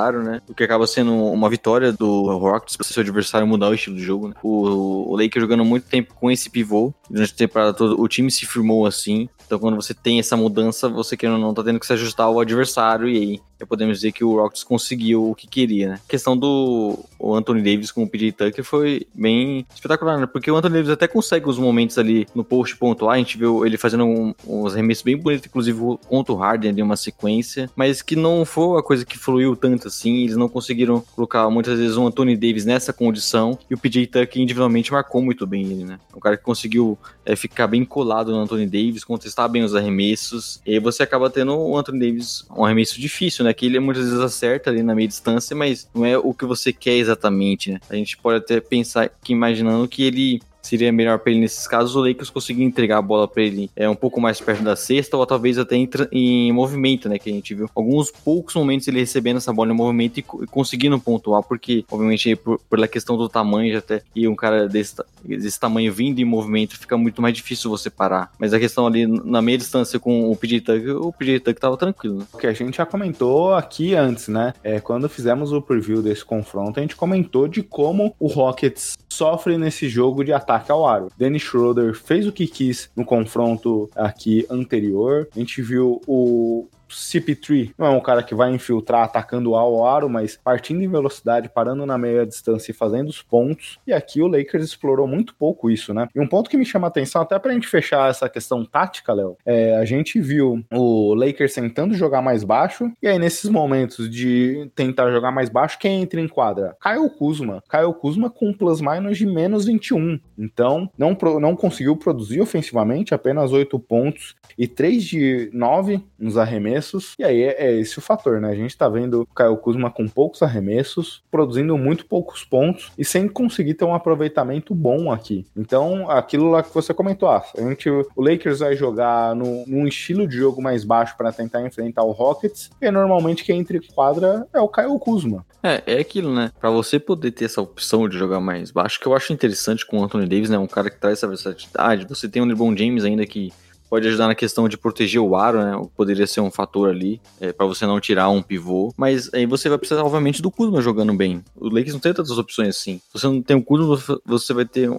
[0.00, 0.40] adversário, né?
[0.48, 4.02] O que acaba sendo uma vitória do Rockets para seu adversário mudar o estilo de
[4.02, 4.34] jogo, né?
[4.42, 6.92] O, o Lakers jogando muito tempo com esse pivô.
[7.08, 9.28] Durante a temporada toda, o time se firmou assim.
[9.46, 12.26] Então, quando você tem essa mudança, você querendo ou não, tá tendo que se ajustar
[12.26, 13.08] ao adversário.
[13.08, 16.00] E aí, podemos dizer que o Rockets conseguiu o que queria, né?
[16.04, 20.26] A questão do Anthony Davis com o PJ Tucker foi bem espetacular, né?
[20.26, 23.14] Porque o Anthony Davis até consegue os momentos ali no post pontuar.
[23.14, 26.82] A gente viu ele fazendo um, uns arremessos bem bonitos, inclusive contra o Harden ali,
[26.82, 27.70] uma sequência.
[27.76, 30.24] Mas que não foi a coisa que fluiu tanto assim.
[30.24, 33.58] Eles não conseguiram colocar muitas vezes o Anthony Davis nessa condição.
[33.68, 35.98] E o PJ Tucker individualmente marcou muito bem ele, né?
[36.14, 40.60] Um cara que conseguiu é, ficar bem colado no Anthony Davis, contestar bem os arremessos.
[40.66, 43.49] E aí você acaba tendo o Anthony Davis um arremesso difícil, né?
[43.52, 46.72] Que ele muitas vezes acerta ali na meia distância, mas não é o que você
[46.72, 47.80] quer exatamente, né?
[47.88, 51.96] A gente pode até pensar que imaginando que ele seria melhor para ele nesses casos
[51.96, 55.16] o Lakers conseguir entregar a bola para ele é um pouco mais perto da cesta
[55.16, 59.00] ou talvez até em, em, movimento, né, que a gente viu alguns poucos momentos ele
[59.00, 63.28] recebendo essa bola em movimento e, e conseguindo pontuar, porque obviamente por, pela questão do
[63.28, 67.70] tamanho até e um cara desse, desse tamanho vindo em movimento fica muito mais difícil
[67.70, 68.32] você parar.
[68.38, 70.60] Mas a questão ali na meia distância com o PJ
[70.94, 72.18] o PJ Tucker tava tranquilo.
[72.18, 72.26] Né?
[72.32, 74.52] O que a gente já comentou aqui antes, né?
[74.62, 79.58] É quando fizemos o preview desse confronto, a gente comentou de como o Rockets sofre
[79.58, 81.08] nesse jogo de ataque ao aro.
[81.14, 85.28] Dennis Schroeder fez o que quis no confronto aqui anterior.
[85.36, 90.08] A gente viu o CP3 não é um cara que vai infiltrar atacando ao aro,
[90.08, 93.78] mas partindo em velocidade, parando na meia distância e fazendo os pontos.
[93.86, 96.08] E aqui o Lakers explorou muito pouco isso, né?
[96.14, 99.12] E um ponto que me chama a atenção, até pra gente fechar essa questão tática,
[99.12, 104.10] Léo, é a gente viu o Lakers tentando jogar mais baixo, e aí nesses momentos
[104.10, 106.76] de tentar jogar mais baixo, quem entra em quadra?
[106.82, 107.62] Kyle Kuzma.
[107.68, 110.18] Kyle Kuzma com plus minus de menos 21.
[110.38, 116.79] Então, não, não conseguiu produzir ofensivamente, apenas 8 pontos e 3 de 9 nos arremessos
[116.80, 117.14] arremessos.
[117.18, 118.50] E aí é, é esse o fator, né?
[118.50, 123.04] A gente tá vendo o Caio Kuzma com poucos arremessos, produzindo muito poucos pontos e
[123.04, 125.46] sem conseguir ter um aproveitamento bom aqui.
[125.56, 129.86] Então, aquilo lá que você comentou, ah, a gente, o Lakers vai jogar no, num
[129.86, 133.80] estilo de jogo mais baixo para tentar enfrentar o Rockets, e normalmente quem entra em
[133.80, 135.44] quadra é o Caio Kuzma.
[135.62, 136.50] É, é aquilo, né?
[136.58, 139.98] Para você poder ter essa opção de jogar mais baixo, que eu acho interessante com
[139.98, 140.58] o Anthony Davis, né?
[140.58, 142.06] Um cara que traz essa versatilidade.
[142.08, 143.52] Você tem o LeBron James ainda que
[143.90, 145.88] pode ajudar na questão de proteger o aro, né?
[145.96, 148.94] Poderia ser um fator ali é, para você não tirar um pivô.
[148.96, 151.42] Mas aí você vai precisar, obviamente, do Kuzma jogando bem.
[151.56, 152.98] O Lakers não tem tantas opções assim.
[152.98, 154.98] Se você não tem o Kuzma, você vai ter um,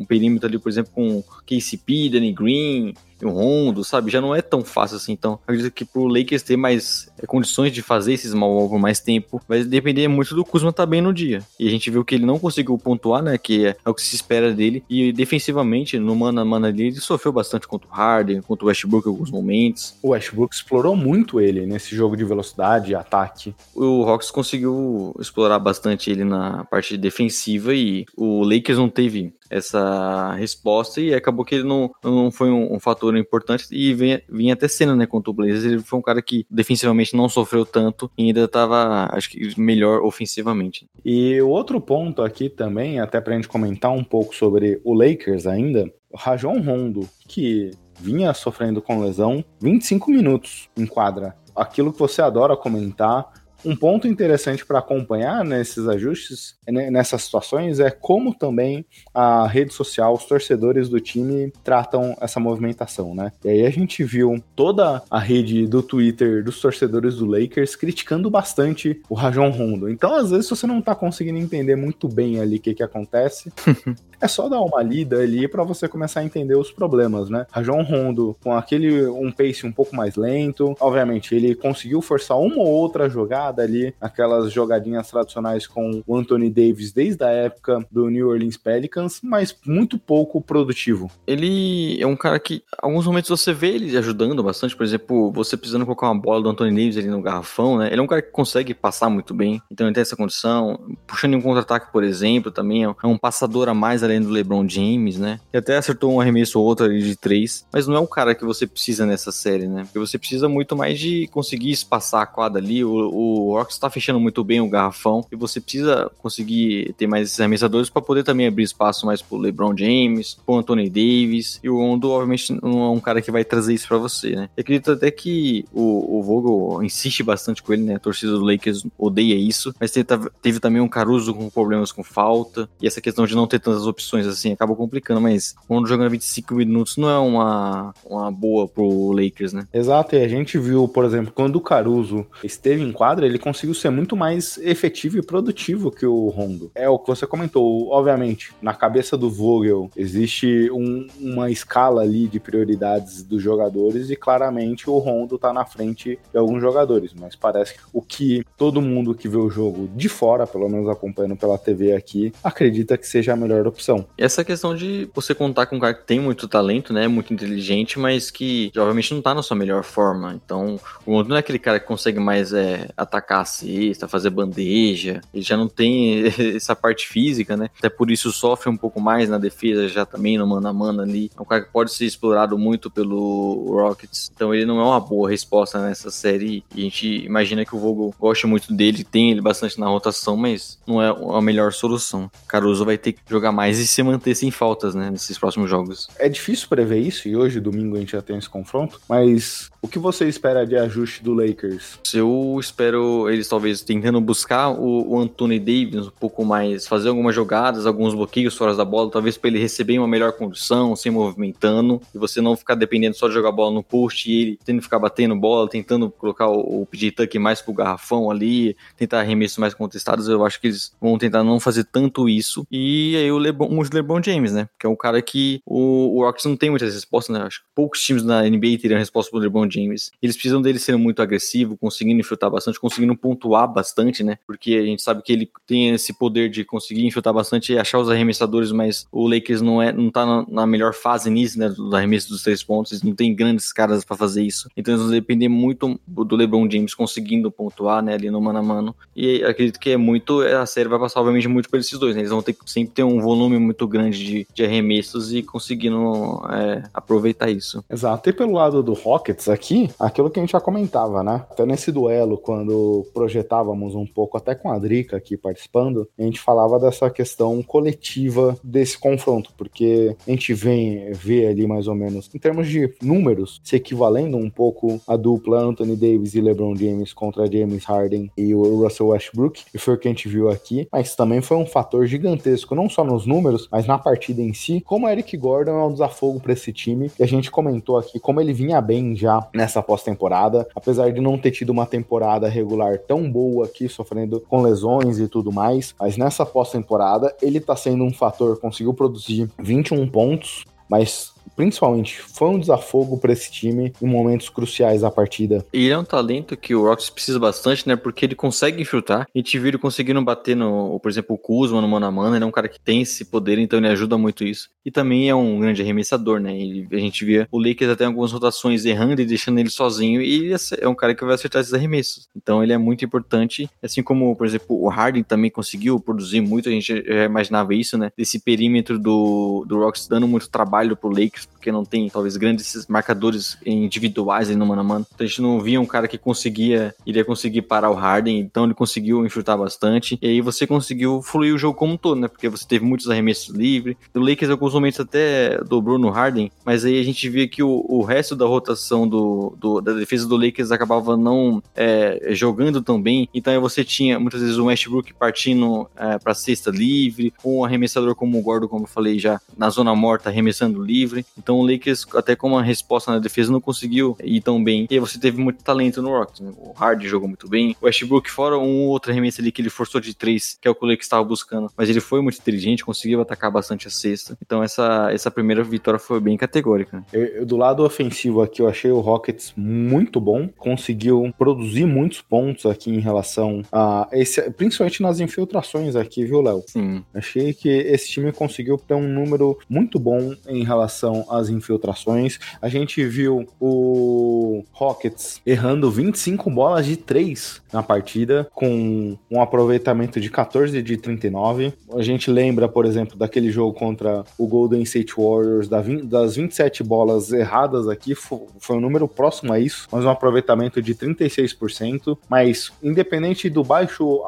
[0.00, 4.10] um perímetro ali, por exemplo, com KCP, Danny Green, o Rondo, sabe?
[4.10, 5.12] Já não é tão fácil assim.
[5.12, 9.00] Então, acredito que pro Lakers ter mais é, condições de fazer esses mal por mais
[9.00, 11.42] tempo, vai depender muito do Kuzma estar tá bem no dia.
[11.58, 13.38] E a gente viu que ele não conseguiu pontuar, né?
[13.38, 14.84] Que é, é o que se espera dele.
[14.88, 18.68] E defensivamente, no mano a mano ali, ele sofreu bastante contra o Harden, contra o
[18.68, 19.96] Westbrook em alguns momentos.
[20.02, 23.54] O Westbrook explorou muito ele nesse jogo de velocidade e ataque.
[23.74, 30.34] O Hawks conseguiu explorar bastante ele na parte defensiva e o Lakers não teve essa
[30.34, 34.54] resposta e acabou que ele não, não foi um, um fator importante e vinha, vinha
[34.54, 35.64] até cena, né, contra o Blazers.
[35.64, 40.02] Ele foi um cara que defensivamente não sofreu tanto e ainda estava, acho que, melhor
[40.02, 40.88] ofensivamente.
[41.04, 45.90] E outro ponto aqui também, até pra gente comentar um pouco sobre o Lakers ainda,
[46.10, 51.34] o Rajon Rondo, que vinha sofrendo com lesão, 25 minutos em quadra.
[51.54, 53.32] Aquilo que você adora comentar,
[53.66, 59.74] um ponto interessante para acompanhar nesses ajustes, né, nessas situações, é como também a rede
[59.74, 63.32] social, os torcedores do time tratam essa movimentação, né?
[63.44, 68.30] E aí a gente viu toda a rede do Twitter dos torcedores do Lakers criticando
[68.30, 69.88] bastante o Rajon Rondo.
[69.88, 73.52] Então, às vezes, você não tá conseguindo entender muito bem ali o que que acontece,
[74.20, 77.46] é só dar uma lida ali para você começar a entender os problemas, né?
[77.50, 82.58] Rajon Rondo com aquele um pace um pouco mais lento, obviamente ele conseguiu forçar uma
[82.58, 88.08] ou outra jogada ali, aquelas jogadinhas tradicionais com o Anthony Davis desde a época do
[88.08, 91.10] New Orleans Pelicans, mas muito pouco produtivo.
[91.26, 95.56] Ele é um cara que, alguns momentos você vê ele ajudando bastante, por exemplo, você
[95.56, 97.88] precisando colocar uma bola do Anthony Davis ali no garrafão, né?
[97.90, 100.78] Ele é um cara que consegue passar muito bem, então ele tem essa condição.
[101.06, 104.68] Puxando em um contra-ataque, por exemplo, também é um passador a mais além do LeBron
[104.68, 105.40] James, né?
[105.50, 108.34] Que até acertou um arremesso ou outro ali de três, mas não é o cara
[108.34, 109.84] que você precisa nessa série, né?
[109.84, 113.90] Porque você precisa muito mais de conseguir espaçar a quadra ali, o, o Orcs está
[113.90, 118.24] fechando muito bem o garrafão e você precisa conseguir ter mais esses arremessadores para poder
[118.24, 121.60] também abrir espaço mais pro LeBron James, pro Anthony Davis.
[121.62, 124.48] E o Rondo, obviamente, não é um cara que vai trazer isso para você, né?
[124.56, 127.96] Eu acredito até que o, o Vogel insiste bastante com ele, né?
[127.96, 130.06] A torcida do Lakers odeia isso, mas teve,
[130.42, 133.86] teve também um Caruso com problemas com falta e essa questão de não ter tantas
[133.86, 133.95] opções
[134.26, 139.12] assim acaba complicando, mas o Rondo jogando 25 minutos não é uma, uma boa pro
[139.12, 139.66] Lakers, né?
[139.72, 143.74] Exato, e a gente viu, por exemplo, quando o Caruso esteve em quadra, ele conseguiu
[143.74, 146.70] ser muito mais efetivo e produtivo que o Rondo.
[146.74, 152.26] É o que você comentou, obviamente, na cabeça do Vogel existe um, uma escala ali
[152.26, 157.36] de prioridades dos jogadores e claramente o Rondo tá na frente de alguns jogadores, mas
[157.36, 161.36] parece que o que todo mundo que vê o jogo de fora, pelo menos acompanhando
[161.36, 163.85] pela TV aqui, acredita que seja a melhor opção.
[164.16, 167.98] Essa questão de você contar com um cara que tem muito talento, né, muito inteligente,
[167.98, 170.34] mas que obviamente não tá na sua melhor forma.
[170.34, 174.08] Então, o Rondo não é aquele cara que consegue mais é, atacar atacar a cesta,
[174.08, 175.20] fazer bandeja.
[175.34, 176.24] Ele já não tem
[176.54, 177.68] essa parte física, né?
[177.78, 181.02] Até por isso sofre um pouco mais na defesa, já também no mano a mano
[181.02, 181.30] ali.
[181.36, 184.30] É um cara que pode ser explorado muito pelo Rockets.
[184.34, 186.64] Então ele não é uma boa resposta nessa série.
[186.74, 190.36] E a gente imagina que o Vogel gosta muito dele, tem ele bastante na rotação,
[190.36, 192.30] mas não é a melhor solução.
[192.46, 195.10] Caruso vai ter que jogar mais e se manter sem faltas, né?
[195.10, 196.08] Nesses próximos jogos.
[196.18, 199.00] É difícil prever isso, e hoje, domingo, a gente já tem esse confronto.
[199.08, 202.00] Mas o que você espera de ajuste do Lakers?
[202.12, 207.34] Eu espero eles talvez tentando buscar o, o Anthony Davis um pouco mais, fazer algumas
[207.34, 212.00] jogadas, alguns bloqueios fora da bola, talvez para ele receber uma melhor condição, se movimentando,
[212.14, 214.84] e você não ficar dependendo só de jogar bola no post e ele tendo que
[214.84, 219.58] ficar batendo bola, tentando colocar o, o PJ Tuck mais pro garrafão ali, tentar arremessos
[219.58, 222.66] mais contestados, eu acho que eles vão tentar não fazer tanto isso.
[222.70, 224.68] E aí o LeBron, o LeBron James, né?
[224.78, 227.44] Que é um cara que o, o Rockets não tem muitas respostas, né?
[227.44, 230.10] Acho que poucos times na NBA teriam resposta pro LeBron James.
[230.22, 234.38] Eles precisam dele ser muito agressivo, conseguindo infiltrar bastante, conseguindo pontuar bastante, né?
[234.46, 237.98] Porque a gente sabe que ele tem esse poder de conseguir infiltrar bastante e achar
[237.98, 241.68] os arremessadores, mas o Lakers não é, não tá na, melhor fase nisso, né?
[241.68, 244.68] Do arremesso dos três pontos, eles não tem grandes caras para fazer isso.
[244.76, 248.14] Então eles vão depender muito do LeBron James conseguindo pontuar, né?
[248.14, 248.96] Ali no mano a mano.
[249.14, 252.20] E acredito que é muito, a série vai passar, obviamente, muito por esses dois, né?
[252.22, 256.82] Eles vão ter sempre ter um volume muito grande de, de arremessos e conseguindo é,
[256.92, 257.84] aproveitar isso.
[257.90, 258.28] Exato.
[258.28, 261.44] E pelo lado do Rockets aqui, aquilo que a gente já comentava, né?
[261.50, 266.40] Até nesse duelo, quando projetávamos um pouco, até com a Drica aqui participando, a gente
[266.40, 272.30] falava dessa questão coletiva desse confronto, porque a gente vem ver ali mais ou menos,
[272.34, 277.12] em termos de números, se equivalendo um pouco a dupla Anthony Davis e LeBron James
[277.12, 280.88] contra James Harden e o Russell Westbrook, e foi o que a gente viu aqui,
[280.90, 284.82] mas também foi um fator gigantesco, não só nos números, mas na partida em si,
[284.84, 288.40] como Eric Gordon é um desafogo para esse time, e a gente comentou aqui como
[288.40, 293.30] ele vinha bem já nessa pós-temporada, apesar de não ter tido uma temporada regular tão
[293.30, 298.12] boa aqui, sofrendo com lesões e tudo mais, mas nessa pós-temporada ele tá sendo um
[298.12, 304.48] fator, conseguiu produzir 21 pontos, mas principalmente, foi um desafogo para esse time em momentos
[304.48, 305.64] cruciais da partida.
[305.72, 307.96] Ele é um talento que o Rockets precisa bastante, né?
[307.96, 309.22] Porque ele consegue infiltrar.
[309.22, 312.36] A gente viu ele conseguindo bater no, por exemplo, o Kuzma no mano a mano.
[312.36, 314.68] Ele é um cara que tem esse poder, então ele ajuda muito isso.
[314.84, 316.56] E também é um grande arremessador, né?
[316.56, 320.22] Ele, a gente via o Lakers até algumas rotações errando e deixando ele sozinho.
[320.22, 322.28] E ele é um cara que vai acertar esses arremessos.
[322.36, 323.68] Então ele é muito importante.
[323.82, 326.68] Assim como, por exemplo, o Harden também conseguiu produzir muito.
[326.68, 328.10] A gente já imaginava isso, né?
[328.16, 332.86] Desse perímetro do, do Rockets dando muito trabalho pro Lakers, porque não tem, talvez, grandes
[332.88, 335.06] marcadores individuais aí no mano a mano.
[335.12, 338.64] Então a gente não via um cara que conseguia, iria conseguir parar o Harden, então
[338.64, 340.18] ele conseguiu infiltrar bastante.
[340.22, 342.28] E aí você conseguiu fluir o jogo como um todo, né?
[342.28, 343.96] Porque você teve muitos arremessos livres.
[344.14, 347.84] O Lakers, alguns momentos, até dobrou no Harden, mas aí a gente via que o,
[347.88, 353.02] o resto da rotação do, do, da defesa do Lakers acabava não é, jogando tão
[353.02, 353.28] bem.
[353.34, 358.14] Então aí você tinha muitas vezes o Westbrook partindo é, para cesta livre, um arremessador
[358.14, 361.25] como o Gordo, como eu falei já, na zona morta, arremessando livre.
[361.38, 364.86] Então o Lakers, até como uma resposta na defesa, não conseguiu ir tão bem.
[364.90, 366.40] E aí você teve muito talento no Rockets.
[366.40, 366.52] Né?
[366.56, 367.76] O Harden jogou muito bem.
[367.80, 370.74] O Westbrook, fora um outro arremesso ali que ele forçou de três, que é o
[370.74, 371.70] que o Lakers estava buscando.
[371.76, 374.36] Mas ele foi muito inteligente, conseguiu atacar bastante a cesta.
[374.44, 377.04] Então essa, essa primeira vitória foi bem categórica.
[377.12, 380.48] Eu, eu, do lado ofensivo aqui, eu achei o Rockets muito bom.
[380.56, 386.64] Conseguiu produzir muitos pontos aqui em relação a esse, principalmente nas infiltrações aqui, viu, Léo?
[386.66, 387.04] Sim.
[387.14, 392.38] Achei que esse time conseguiu ter um número muito bom em relação às infiltrações.
[392.60, 400.20] A gente viu o Rockets errando 25 bolas de 3 na partida, com um aproveitamento
[400.20, 401.72] de 14 de 39.
[401.92, 407.32] A gente lembra, por exemplo, daquele jogo contra o Golden State Warriors, das 27 bolas
[407.32, 412.18] erradas aqui, foi um número próximo a isso, mas um aproveitamento de 36%.
[412.28, 414.22] Mas, independente do baixo,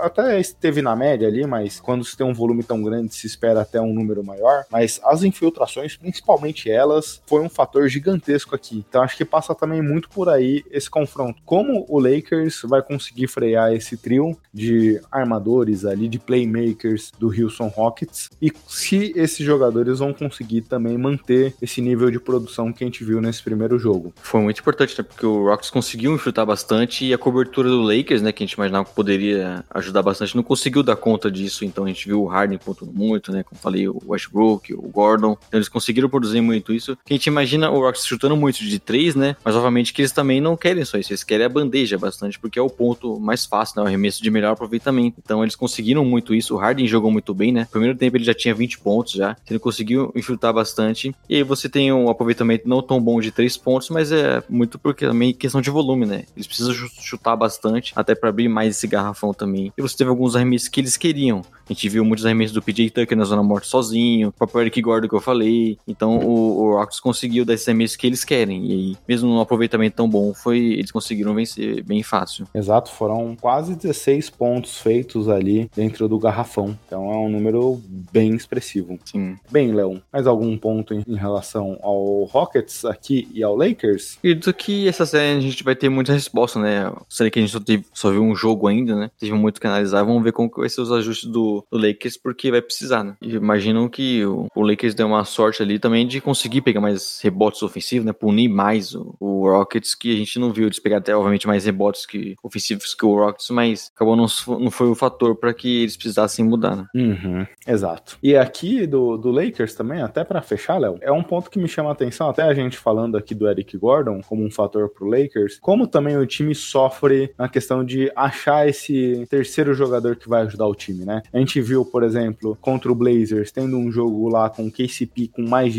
[0.00, 3.62] até esteve na média ali, mas quando se tem um volume tão grande, se espera
[3.62, 4.64] até um número maior.
[4.70, 6.27] Mas as infiltrações, principalmente
[6.68, 8.84] elas, foi um fator gigantesco aqui.
[8.88, 11.40] Então, acho que passa também muito por aí esse confronto.
[11.44, 17.68] Como o Lakers vai conseguir frear esse trio de armadores ali, de playmakers do Houston
[17.68, 22.86] Rockets, e se esses jogadores vão conseguir também manter esse nível de produção que a
[22.86, 24.12] gente viu nesse primeiro jogo.
[24.22, 25.04] Foi muito importante, né?
[25.04, 28.32] Porque o Rockets conseguiu infiltrar bastante e a cobertura do Lakers, né?
[28.32, 31.64] Que a gente imaginava que poderia ajudar bastante, não conseguiu dar conta disso.
[31.64, 33.42] Então a gente viu o Harden pontuando muito, né?
[33.42, 35.36] Como falei, o Westbrook, o Gordon.
[35.48, 36.96] Então eles conseguiram produzir muito isso.
[37.04, 39.36] Que a gente imagina o Rockets chutando muito de três, né?
[39.44, 42.58] Mas obviamente que eles também não querem só isso, eles querem a bandeja bastante, porque
[42.58, 43.82] é o ponto mais fácil, né?
[43.82, 45.16] O arremesso de melhor aproveitamento.
[45.22, 46.54] Então eles conseguiram muito isso.
[46.54, 47.62] O Harden jogou muito bem, né?
[47.62, 49.36] No primeiro tempo ele já tinha 20 pontos já.
[49.48, 51.14] Ele conseguiu infiltrar bastante.
[51.28, 54.78] E aí você tem um aproveitamento não tão bom de três pontos, mas é muito
[54.78, 56.24] porque também questão de volume, né?
[56.36, 59.72] Eles precisam chutar bastante, até para abrir mais esse garrafão também.
[59.76, 61.42] E você teve alguns arremessos que eles queriam.
[61.68, 64.80] A gente viu muitos arremessos do PJ Tucker na zona morta sozinho, o próprio Eric
[64.80, 65.78] Gordon que eu falei.
[65.98, 68.64] Então o, o Rockets conseguiu dar esses arremessos que eles querem.
[68.64, 72.46] E aí, mesmo num aproveitamento tão bom, foi eles conseguiram vencer bem fácil.
[72.54, 76.78] Exato, foram quase 16 pontos feitos ali dentro do garrafão.
[76.86, 77.82] Então é um número
[78.12, 78.96] bem expressivo.
[79.04, 79.36] Sim.
[79.50, 84.18] Bem, Leon, mais algum ponto em, em relação ao Rockets aqui e ao Lakers?
[84.18, 86.92] Acredito que essa série a gente vai ter muita resposta, né?
[87.08, 89.10] Série que a gente só, teve, só viu um jogo ainda, né?
[89.18, 90.04] Teve muito que analisar.
[90.04, 93.16] Vamos ver como que vai ser os ajustes do, do Lakers, porque vai precisar, né?
[93.20, 97.20] E imaginam que o, o, Lakers deu uma sorte ali também de conseguir pegar mais
[97.22, 98.12] rebotes ofensivos, né?
[98.12, 101.64] Punir mais o, o Rockets, que a gente não viu eles pegar até, obviamente, mais
[101.64, 104.26] rebotes que, ofensivos que o Rockets, mas acabou não,
[104.58, 106.86] não foi o fator para que eles precisassem mudar, né?
[106.94, 108.18] Uhum, exato.
[108.22, 111.68] E aqui do, do Lakers também, até para fechar, Léo, é um ponto que me
[111.68, 115.08] chama a atenção, até a gente falando aqui do Eric Gordon como um fator pro
[115.08, 120.42] Lakers, como também o time sofre na questão de achar esse terceiro jogador que vai
[120.42, 121.22] ajudar o time, né?
[121.32, 125.28] A gente viu, por exemplo, contra o Blazers, tendo um jogo lá com o KCP
[125.28, 125.77] com mais de,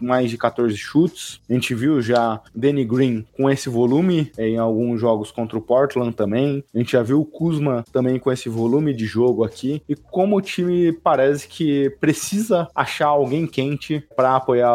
[0.00, 1.40] mais de 14 chutes.
[1.48, 6.14] A gente viu já Danny Green com esse volume em alguns jogos contra o Portland
[6.14, 6.64] também.
[6.74, 9.82] A gente já viu o Kuzma também com esse volume de jogo aqui.
[9.88, 14.70] E como o time parece que precisa achar alguém quente para apoiar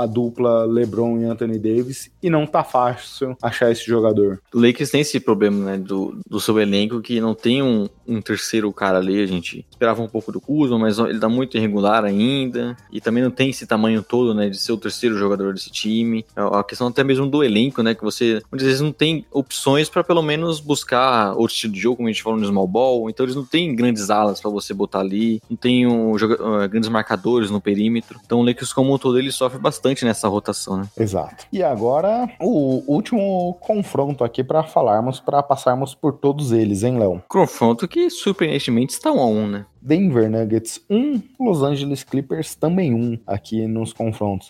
[0.00, 4.40] a dupla LeBron e Anthony Davis e não tá fácil achar esse jogador.
[4.52, 8.20] O Lakers tem esse problema, né, do, do seu elenco que não tem um, um
[8.20, 12.04] terceiro cara ali, a gente esperava um pouco do Kuzma, mas ele tá muito irregular
[12.04, 15.70] ainda, e também não tem esse tamanho todo, né, de ser o terceiro jogador desse
[15.70, 16.24] time.
[16.36, 19.88] É a questão até mesmo do elenco, né, que você muitas vezes não tem opções
[19.88, 23.10] para pelo menos buscar outro estilo de jogo, como a gente falou no small ball,
[23.10, 26.88] então eles não têm grandes alas para você botar ali, não tem um, uh, grandes
[26.88, 28.20] marcadores no perímetro.
[28.24, 30.88] Então o Lakers como um todo ele sofre bastante nessa rotação, né?
[30.98, 31.46] Exato.
[31.52, 37.22] E agora o último confronto aqui para falarmos, para passarmos por todos eles, hein, Léo?
[37.28, 39.66] Confronto que surpreendentemente está um a um, né?
[39.86, 44.05] Denver Nuggets 1, Los Angeles Clippers também 1 aqui nos confrontos.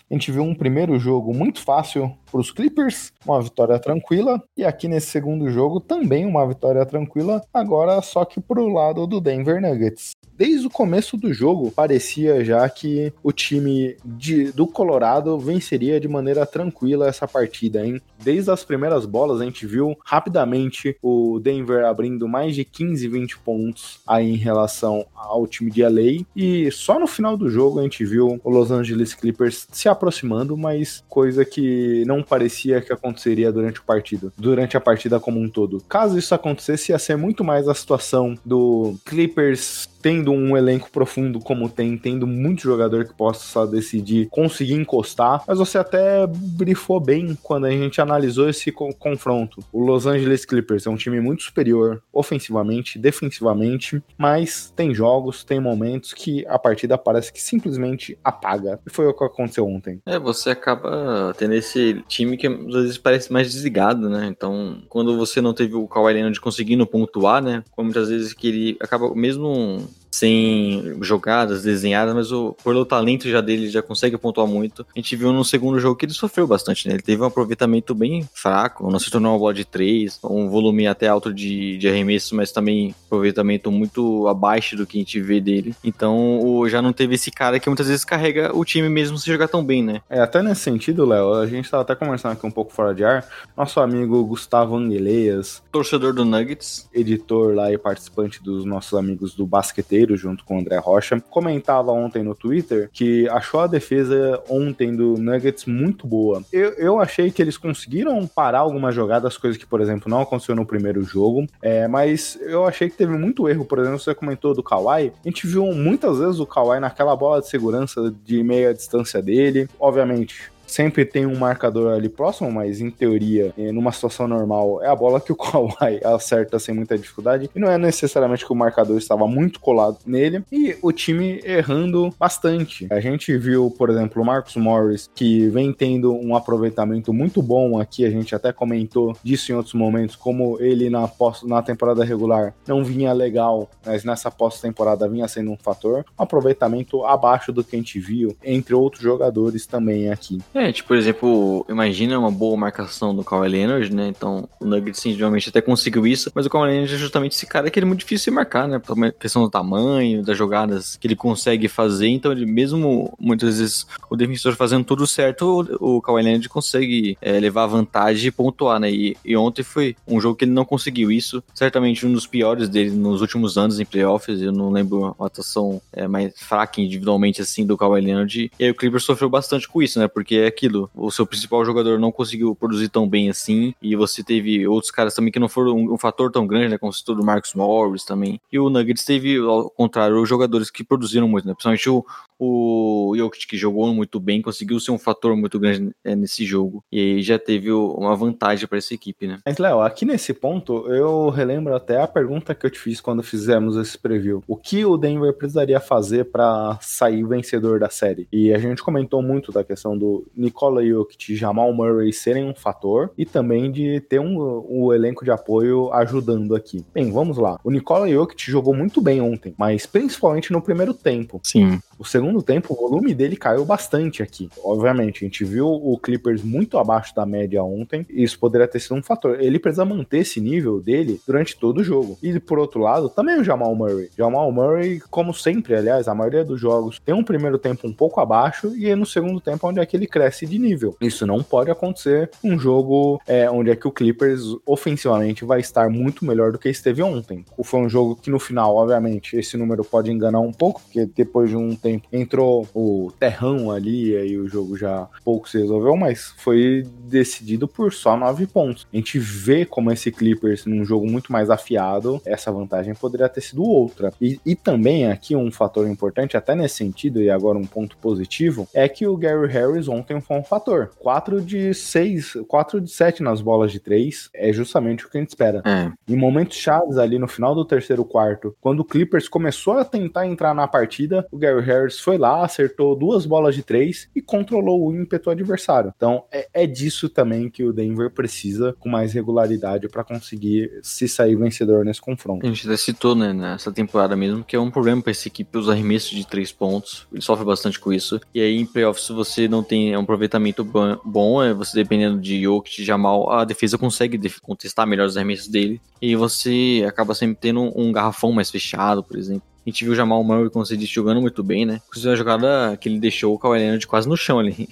[0.09, 4.63] A gente viu um primeiro jogo muito fácil para os Clippers, uma vitória tranquila, e
[4.63, 9.21] aqui nesse segundo jogo também uma vitória tranquila, agora só que para o lado do
[9.21, 15.37] Denver Nuggets desde o começo do jogo, parecia já que o time de, do Colorado
[15.39, 17.99] venceria de maneira tranquila essa partida, hein?
[18.23, 23.39] Desde as primeiras bolas, a gente viu rapidamente o Denver abrindo mais de 15, 20
[23.39, 26.23] pontos aí em relação ao time de LA.
[26.35, 30.57] E só no final do jogo a gente viu o Los Angeles Clippers se aproximando,
[30.57, 35.49] mas coisa que não parecia que aconteceria durante o partido, durante a partida como um
[35.49, 35.81] todo.
[35.87, 41.39] Caso isso acontecesse, ia ser muito mais a situação do Clippers tendo um elenco profundo
[41.39, 47.37] como tem, tendo muito jogador que possa decidir conseguir encostar, mas você até brifou bem
[47.41, 49.63] quando a gente analisou esse co confronto.
[49.71, 55.59] O Los Angeles Clippers é um time muito superior ofensivamente, defensivamente, mas tem jogos, tem
[55.59, 58.79] momentos que a partida parece que simplesmente apaga.
[58.85, 60.01] E foi o que aconteceu ontem.
[60.05, 64.27] É, você acaba tendo esse time que às vezes parece mais desligado, né?
[64.27, 67.63] Então, quando você não teve o Kawhi Leonard conseguindo pontuar, né?
[67.71, 69.87] Como muitas vezes que ele acaba mesmo
[70.17, 74.85] sem jogadas desenhadas, mas o, pelo talento já dele já consegue pontuar muito.
[74.95, 76.95] A gente viu no segundo jogo que ele sofreu bastante, né?
[76.95, 80.87] Ele teve um aproveitamento bem fraco, não se tornou uma bola de três, um volume
[80.87, 85.39] até alto de, de arremesso, mas também aproveitamento muito abaixo do que a gente vê
[85.39, 85.75] dele.
[85.83, 89.27] Então o, já não teve esse cara que muitas vezes carrega o time mesmo se
[89.27, 90.01] jogar tão bem, né?
[90.09, 93.03] É, até nesse sentido, Léo, a gente tava até conversando aqui um pouco fora de
[93.03, 99.35] ar, nosso amigo Gustavo Angeleias, torcedor do Nuggets, editor lá e participante dos nossos amigos
[99.35, 104.41] do Basqueteiro, junto com o André Rocha, comentava ontem no Twitter que achou a defesa
[104.49, 106.43] ontem do Nuggets muito boa.
[106.51, 110.55] Eu, eu achei que eles conseguiram parar algumas jogadas, coisas que, por exemplo, não aconteceu
[110.55, 113.65] no primeiro jogo, é, mas eu achei que teve muito erro.
[113.65, 117.41] Por exemplo, você comentou do Kawhi, a gente viu muitas vezes o Kawhi naquela bola
[117.41, 119.67] de segurança de meia distância dele.
[119.79, 124.87] Obviamente, sempre tem um marcador ali próximo, mas em teoria, eh, numa situação normal, é
[124.87, 127.49] a bola que o Kawhi acerta sem muita dificuldade.
[127.55, 130.43] E não é necessariamente que o marcador estava muito colado nele.
[130.51, 132.87] E o time errando bastante.
[132.91, 137.79] A gente viu, por exemplo, o Marcus Morris, que vem tendo um aproveitamento muito bom
[137.79, 138.05] aqui.
[138.05, 141.09] A gente até comentou disso em outros momentos, como ele na,
[141.43, 146.05] na temporada regular não vinha legal, mas nessa pós-temporada vinha sendo um fator.
[146.19, 150.39] Um aproveitamento abaixo do que a gente viu entre outros jogadores também aqui.
[150.57, 154.07] É, tipo, por exemplo, imagina uma boa marcação do Kawhi Leonard, né?
[154.07, 157.45] Então, o Nuggets, sim, geralmente até conseguiu isso, mas o Kawhi Leonard é justamente esse
[157.45, 158.79] cara que ele é muito difícil de marcar, né?
[158.79, 163.85] Por questão do tamanho, das jogadas que ele consegue fazer, então ele mesmo, muitas vezes,
[164.09, 168.79] o defensor fazendo tudo certo, o, o Kawhi Leonard consegue é, levar vantagem e pontuar,
[168.79, 168.89] né?
[168.89, 172.67] E, e, ontem foi um jogo que ele não conseguiu isso, certamente um dos piores
[172.67, 177.43] dele nos últimos anos em playoffs, eu não lembro uma atuação é, mais fraca individualmente,
[177.43, 180.07] assim, do Kawhi Leonard, e aí o Clippers sofreu bastante com isso, né?
[180.07, 184.67] Porque aquilo, o seu principal jogador não conseguiu produzir tão bem assim, e você teve
[184.67, 187.25] outros caras também que não foram um, um fator tão grande, né, como citou do
[187.25, 188.39] Marcus Morris também.
[188.51, 192.05] E o Nuggets teve, ao contrário, os jogadores que produziram muito, né, principalmente o,
[192.39, 196.83] o Jokic, que jogou muito bem, conseguiu ser um fator muito grande é, nesse jogo,
[196.91, 199.39] e aí já teve uma vantagem para essa equipe, né.
[199.45, 203.23] Mas, Léo, aqui nesse ponto, eu relembro até a pergunta que eu te fiz quando
[203.23, 204.43] fizemos esse preview.
[204.47, 208.27] O que o Denver precisaria fazer para sair vencedor da série?
[208.31, 212.55] E a gente comentou muito da questão do Nikola Jokic e Jamal Murray serem um
[212.55, 216.85] fator e também de ter um, um elenco de apoio ajudando aqui.
[216.93, 217.59] Bem, vamos lá.
[217.63, 221.39] O Nikola Jokic jogou muito bem ontem, mas principalmente no primeiro tempo.
[221.43, 221.79] Sim.
[221.99, 224.49] O segundo tempo, o volume dele caiu bastante aqui.
[224.63, 228.79] Obviamente, a gente viu o Clippers muito abaixo da média ontem, e isso poderia ter
[228.79, 229.41] sido um fator.
[229.41, 232.17] Ele precisa manter esse nível dele durante todo o jogo.
[232.21, 234.09] E por outro lado, também o Jamal Murray.
[234.15, 238.19] Jamal Murray, como sempre, aliás, a maioria dos jogos tem um primeiro tempo um pouco
[238.19, 240.95] abaixo e no segundo tempo onde é que ele cresce de nível.
[241.01, 245.89] Isso não pode acontecer um jogo é, onde é que o Clippers ofensivamente vai estar
[245.89, 247.43] muito melhor do que esteve ontem.
[247.63, 251.49] Foi um jogo que no final, obviamente, esse número pode enganar um pouco, porque depois
[251.49, 255.95] de um tempo entrou o terrão ali e aí o jogo já pouco se resolveu,
[255.95, 258.87] mas foi decidido por só nove pontos.
[258.91, 263.41] A gente vê como esse Clippers num jogo muito mais afiado, essa vantagem poderia ter
[263.41, 264.13] sido outra.
[264.21, 268.67] E, e também aqui um fator importante, até nesse sentido, e agora um ponto positivo,
[268.73, 270.91] é que o Gary Harris ontem foi um fator.
[270.99, 275.21] 4 de 6, 4 de 7 nas bolas de 3 é justamente o que a
[275.21, 275.61] gente espera.
[275.65, 275.91] É.
[276.07, 280.25] Em momentos chaves ali no final do terceiro quarto, quando o Clippers começou a tentar
[280.25, 284.87] entrar na partida, o Gary Harris foi lá, acertou duas bolas de três e controlou
[284.87, 285.93] o ímpeto adversário.
[285.95, 291.07] Então é, é disso também que o Denver precisa com mais regularidade para conseguir se
[291.07, 292.45] sair vencedor nesse confronto.
[292.45, 295.57] A gente até citou, né, nessa temporada mesmo, que é um problema para essa equipe
[295.57, 297.07] os arremessos de três pontos.
[297.11, 298.19] Ele sofre bastante com isso.
[298.33, 302.83] E aí em playoffs, você não tem um aproveitamento bom, é você dependendo de Jokic,
[302.83, 305.81] Jamal, a defesa consegue contestar melhor os arremessos dele.
[306.01, 309.43] E você acaba sempre tendo um garrafão mais fechado, por exemplo.
[309.67, 311.81] A gente viu o Jamal Murray, como você disse, jogando muito bem, né?
[311.89, 314.65] Inclusive, a jogada que ele deixou o Kawhi Leonard quase no chão ali.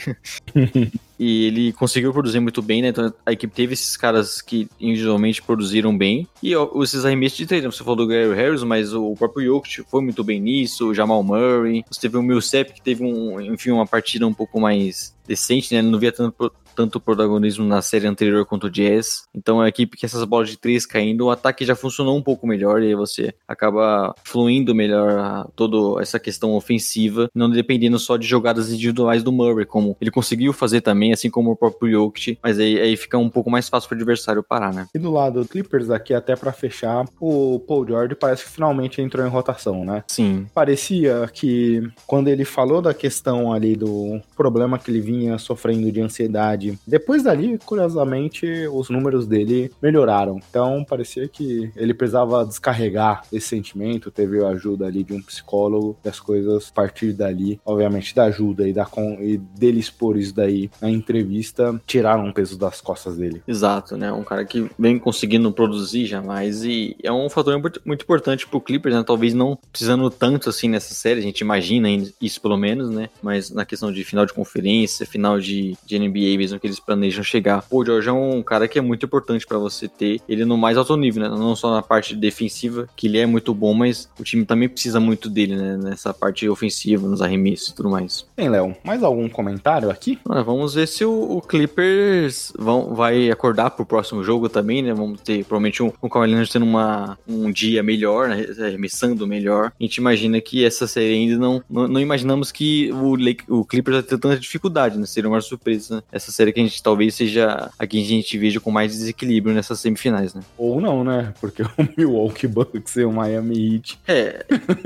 [1.19, 2.87] e ele conseguiu produzir muito bem, né?
[2.87, 6.25] Então a equipe teve esses caras que individualmente produziram bem.
[6.41, 9.83] E ó, esses arremessos de treino, você falou do Gary Harris, mas o próprio Jokic
[9.83, 11.83] foi muito bem nisso, o Jamal Murray.
[11.91, 15.81] Você teve o Millsap, que teve um, enfim, uma partida um pouco mais decente, né?
[15.81, 19.23] Ele não via tanto, tanto protagonismo na série anterior quanto o Jazz.
[19.33, 22.45] Então a equipe que essas bolas de três caindo, o ataque já funcionou um pouco
[22.45, 28.27] melhor e aí você acaba fluindo melhor toda essa questão ofensiva, não dependendo só de
[28.27, 32.59] jogadas individuais do Murray, como ele conseguiu fazer também, assim como o próprio Jokic, mas
[32.59, 34.87] aí, aí fica um pouco mais fácil para o adversário parar, né?
[34.93, 39.01] E do lado do Clippers aqui, até para fechar, o Paul George parece que finalmente
[39.01, 40.03] entrou em rotação, né?
[40.07, 40.47] Sim.
[40.53, 46.01] Parecia que quando ele falou da questão ali do problema que ele vinha sofrendo de
[46.01, 50.39] ansiedade, depois dali, curiosamente, os números dele melhoraram.
[50.49, 55.97] Então parecia que ele precisava descarregar esse sentimento, teve a ajuda ali de um psicólogo,
[56.03, 60.17] e as coisas a partir dali, obviamente, da ajuda e, da con e dele expor
[60.17, 63.41] isso daí na entrevista, tiraram o peso das costas dele.
[63.47, 64.11] Exato, né?
[64.11, 68.95] Um cara que vem conseguindo produzir jamais e é um fator muito importante pro Clippers,
[68.95, 69.03] né?
[69.05, 71.87] Talvez não precisando tanto assim nessa série, a gente imagina
[72.21, 73.09] isso pelo menos, né?
[73.21, 77.23] Mas na questão de final de conferência, final de, de NBA mesmo que eles planejam
[77.23, 77.61] chegar.
[77.63, 80.57] Pô, o George é um cara que é muito importante para você ter ele no
[80.57, 81.29] mais alto nível, né?
[81.29, 84.99] Não só na parte defensiva, que ele é muito bom, mas o time também precisa
[84.99, 85.77] muito dele, né?
[85.77, 88.25] Nessa parte ofensiva, nos arremessos e tudo mais.
[88.35, 90.19] Bem, Léo, mais algum comentário aqui?
[90.27, 94.93] Ah, vamos ver se o, o, Clippers vão, vai acordar pro próximo jogo também, né?
[94.93, 98.45] Vamos ter provavelmente um, um Kawhi tendo uma, um dia melhor, né?
[98.59, 99.71] arremessando melhor.
[99.79, 103.15] A gente imagina que essa série ainda não, não, não imaginamos que o,
[103.59, 105.05] o Clippers vai ter tanta dificuldade, né?
[105.05, 105.97] Seria uma surpresa.
[105.97, 106.03] Né?
[106.11, 109.55] Essa série que a gente talvez seja a que a gente veja com mais desequilíbrio
[109.55, 110.41] nessas semifinais, né?
[110.57, 111.33] Ou não, né?
[111.39, 113.99] Porque o Milwaukee Bucks e o Miami Heat.
[114.07, 114.45] É,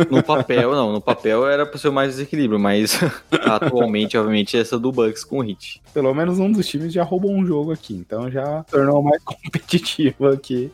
[0.10, 0.92] no papel, não.
[0.92, 3.00] No papel era pra ser mais desequilíbrio, mas
[3.32, 5.82] atualmente, obviamente, é essa do Bucks com o Heat.
[5.94, 10.28] Pelo menos um dos times já roubou um jogo aqui, então já tornou mais competitivo
[10.28, 10.72] aqui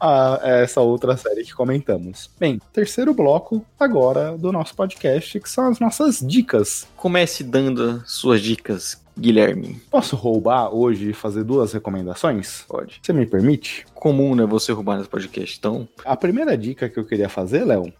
[0.00, 2.30] a, essa outra série que comentamos.
[2.38, 6.86] Bem, terceiro bloco agora do nosso podcast, que são as nossas dicas.
[6.96, 9.80] Comece dando suas dicas Guilherme.
[9.90, 12.64] Posso roubar hoje e fazer duas recomendações?
[12.68, 13.00] Pode.
[13.02, 13.86] Você me permite?
[13.94, 14.44] Comum, né?
[14.44, 15.88] Você roubar nesse podcast, então.
[16.04, 17.92] A primeira dica que eu queria fazer, Léo,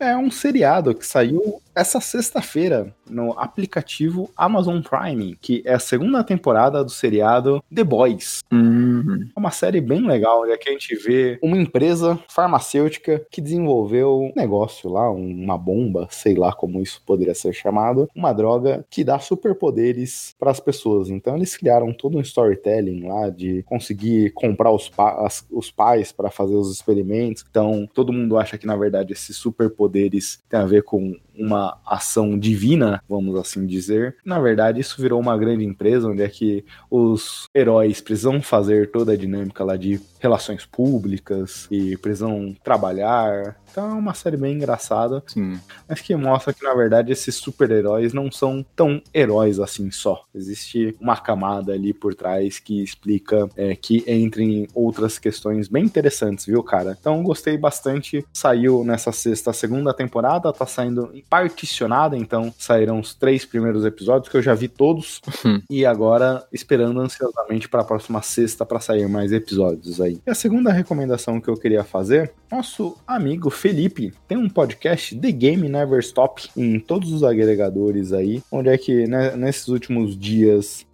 [0.00, 6.22] é um seriado que saiu essa sexta-feira no aplicativo Amazon Prime, que é a segunda
[6.22, 8.40] temporada do seriado The Boys.
[8.50, 9.28] Uhum.
[9.36, 14.22] É uma série bem legal, onde aqui a gente vê uma empresa farmacêutica que desenvolveu
[14.22, 19.04] um negócio lá, uma bomba, sei lá como isso poderia ser chamado, uma droga que
[19.04, 21.10] dá superpoderes para as pessoas.
[21.10, 26.12] Então eles criaram todo um storytelling lá de conseguir comprar os, pa as, os pais
[26.12, 27.44] para fazer os experimentos.
[27.48, 32.38] Então todo mundo acha que na verdade esses superpoderes têm a ver com uma ação
[32.38, 34.16] divina, vamos assim dizer.
[34.24, 39.12] Na verdade, isso virou uma grande empresa onde é que os heróis precisam fazer toda
[39.12, 43.56] a dinâmica lá de relações públicas e precisam trabalhar.
[43.70, 45.58] Então é uma série bem engraçada, Sim.
[45.88, 50.24] mas que mostra que na verdade esses super-heróis não são tão heróis assim só.
[50.44, 56.46] Existe uma camada ali por trás que explica é, que entrem outras questões bem interessantes,
[56.46, 56.96] viu, cara?
[56.98, 58.24] Então gostei bastante.
[58.32, 64.36] Saiu nessa sexta segunda temporada, tá saindo particionada, então saíram os três primeiros episódios que
[64.36, 65.60] eu já vi todos Hum.
[65.68, 70.18] e agora esperando ansiosamente para a próxima sexta para sair mais episódios aí.
[70.26, 75.32] E a segunda recomendação que eu queria fazer, nosso amigo Felipe tem um podcast The
[75.32, 80.33] Game Never Stop em todos os agregadores aí, onde é que né, nesses últimos dias,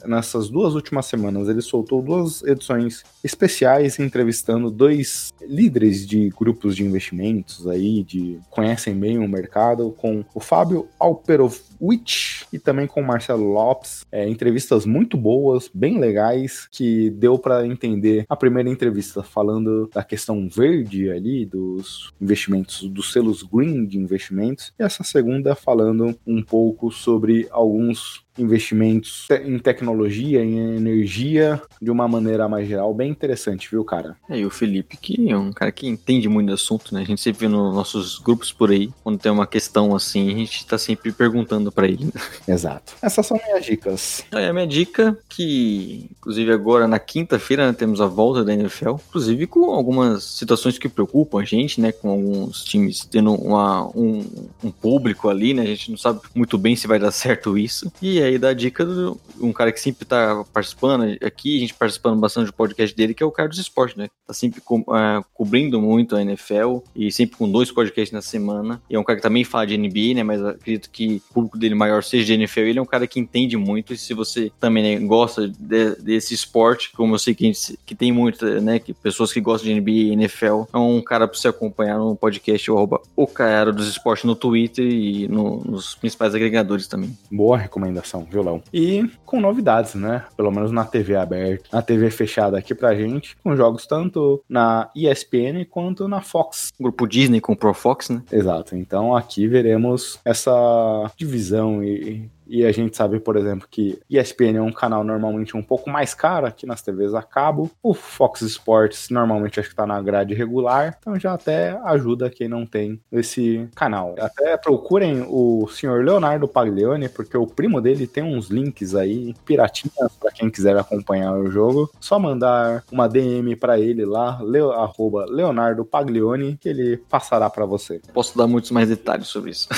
[0.07, 6.85] nessas duas últimas semanas, ele soltou duas edições especiais entrevistando dois líderes de grupos de
[6.85, 13.07] investimentos aí, de conhecem bem o mercado, com o Fábio Alperovitch e também com o
[13.07, 14.05] Marcelo Lopes.
[14.11, 20.03] É, entrevistas muito boas, bem legais, que deu para entender a primeira entrevista falando da
[20.03, 26.43] questão verde ali, dos investimentos, dos selos green de investimentos, e essa segunda falando um
[26.43, 33.69] pouco sobre alguns investimentos em tecnologia, em energia, de uma maneira mais geral, bem interessante,
[33.71, 34.17] viu, cara?
[34.29, 37.03] É, e o Felipe, que é um cara que entende muito do assunto, né?
[37.03, 40.35] A gente sempre vê nos nossos grupos por aí, quando tem uma questão assim, a
[40.35, 42.11] gente tá sempre perguntando pra ele.
[42.47, 42.95] Exato.
[43.03, 44.25] Essas são minhas dicas.
[44.33, 48.97] É a minha dica, que inclusive agora na quinta-feira né, temos a volta da NFL,
[49.09, 51.93] inclusive com algumas situações que preocupam a gente, né?
[51.93, 54.25] Com alguns times tendo uma, um,
[54.63, 55.63] um público ali, né?
[55.63, 57.91] A gente não sabe muito bem se vai dar certo isso.
[58.01, 61.75] E aí dá a dica de um cara que sempre tá participando aqui, a gente
[61.75, 63.59] participando bastante do podcast dele, que é o cara dos
[63.97, 64.09] né?
[64.27, 68.81] Tá sempre co ah, cobrindo muito a NFL e sempre com dois podcasts na semana.
[68.91, 70.23] E é um cara que também fala de NBA, né?
[70.23, 72.61] Mas acredito que o público dele maior seja de NFL.
[72.61, 73.93] Ele é um cara que entende muito.
[73.93, 77.95] E se você também né, gosta de- desse esporte, como eu sei que, gente- que
[77.95, 78.79] tem muito, né?
[78.79, 82.15] Que pessoas que gostam de NBA e NFL, é um cara pra você acompanhar no
[82.17, 82.71] podcast,
[83.17, 87.17] o cara dos esportes no Twitter e no- nos principais agregadores também.
[87.31, 88.63] Boa recomendação, viu, Léo?
[88.73, 90.25] E com novidades, né?
[90.37, 94.91] Pelo menos na TV aberta, na TV fechada aqui pra gente, com jogos tanto na
[94.95, 96.73] ESPN quanto na Fox.
[96.81, 98.23] Grupo Disney comprou Fox, né?
[98.31, 98.77] Exato.
[98.77, 104.61] Então aqui veremos essa divisão e, e a gente sabe, por exemplo, que ESPN é
[104.61, 107.71] um canal normalmente um pouco mais caro aqui nas TVs a cabo.
[107.81, 112.49] O Fox Sports normalmente acho que tá na grade regular, então já até ajuda quem
[112.49, 114.17] não tem esse canal.
[114.19, 120.13] Até procurem o senhor Leonardo Paglione, porque o primo dele tem uns links aí piratinhas
[120.19, 121.89] para quem quiser acompanhar o jogo.
[122.01, 127.65] Só mandar uma DM para ele lá, leo, arroba Leonardo Paglione, que ele passará para
[127.65, 128.01] você.
[128.13, 129.69] Posso dar muitos mais detalhes sobre isso.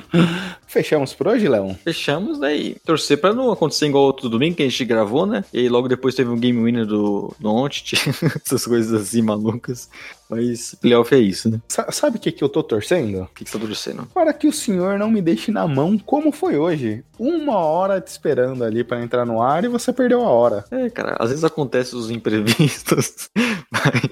[0.66, 1.74] Fechamos por hoje, Leão?
[1.74, 2.05] Fechamos,
[2.38, 2.56] né?
[2.56, 5.44] E torcer pra não acontecer igual outro domingo que a gente gravou, né?
[5.52, 7.96] E logo depois teve um game winner do, do Ontit,
[8.44, 9.88] essas coisas assim malucas.
[10.28, 11.60] Mas playoff é isso, né?
[11.68, 13.22] Sa- sabe o que, que eu tô torcendo?
[13.22, 14.06] O que, que você tá torcendo?
[14.12, 17.04] Para que o senhor não me deixe na mão como foi hoje.
[17.18, 20.64] Uma hora te esperando ali para entrar no ar e você perdeu a hora.
[20.70, 23.28] É, cara, às vezes acontecem os imprevistos,
[23.70, 24.02] mas.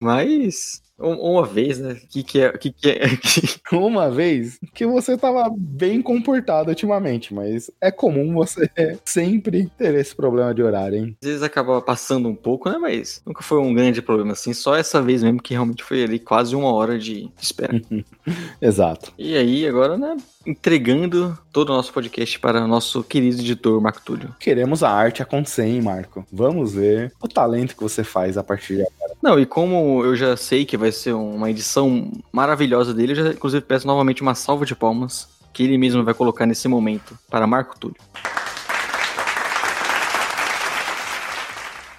[0.00, 0.82] Mas.
[1.00, 1.92] Um- Uma vez, né?
[1.92, 2.52] O que, que é.
[2.52, 3.60] Que que é que...
[3.76, 8.68] Uma vez que você tava bem comportado ultimamente, mas é comum você
[9.04, 11.16] sempre ter esse problema de horário, hein?
[11.22, 12.78] Às vezes acaba passando um pouco, né?
[12.78, 14.52] Mas nunca foi um grande problema assim.
[14.52, 17.80] Só essa vez mesmo que realmente foi ali quase uma hora de espera.
[18.60, 19.12] Exato.
[19.18, 20.16] E aí, agora, né?
[20.46, 24.34] Entregando todo o nosso podcast para o nosso querido editor Marco Túlio.
[24.40, 26.24] Queremos a arte acontecer, hein, Marco?
[26.32, 29.14] Vamos ver o talento que você faz a partir de agora.
[29.22, 33.30] Não, e como eu já sei que vai ser uma edição maravilhosa dele, eu já
[33.30, 37.46] inclusive peço novamente uma salva de palmas que ele mesmo vai colocar nesse momento para
[37.46, 38.00] Marco Túlio.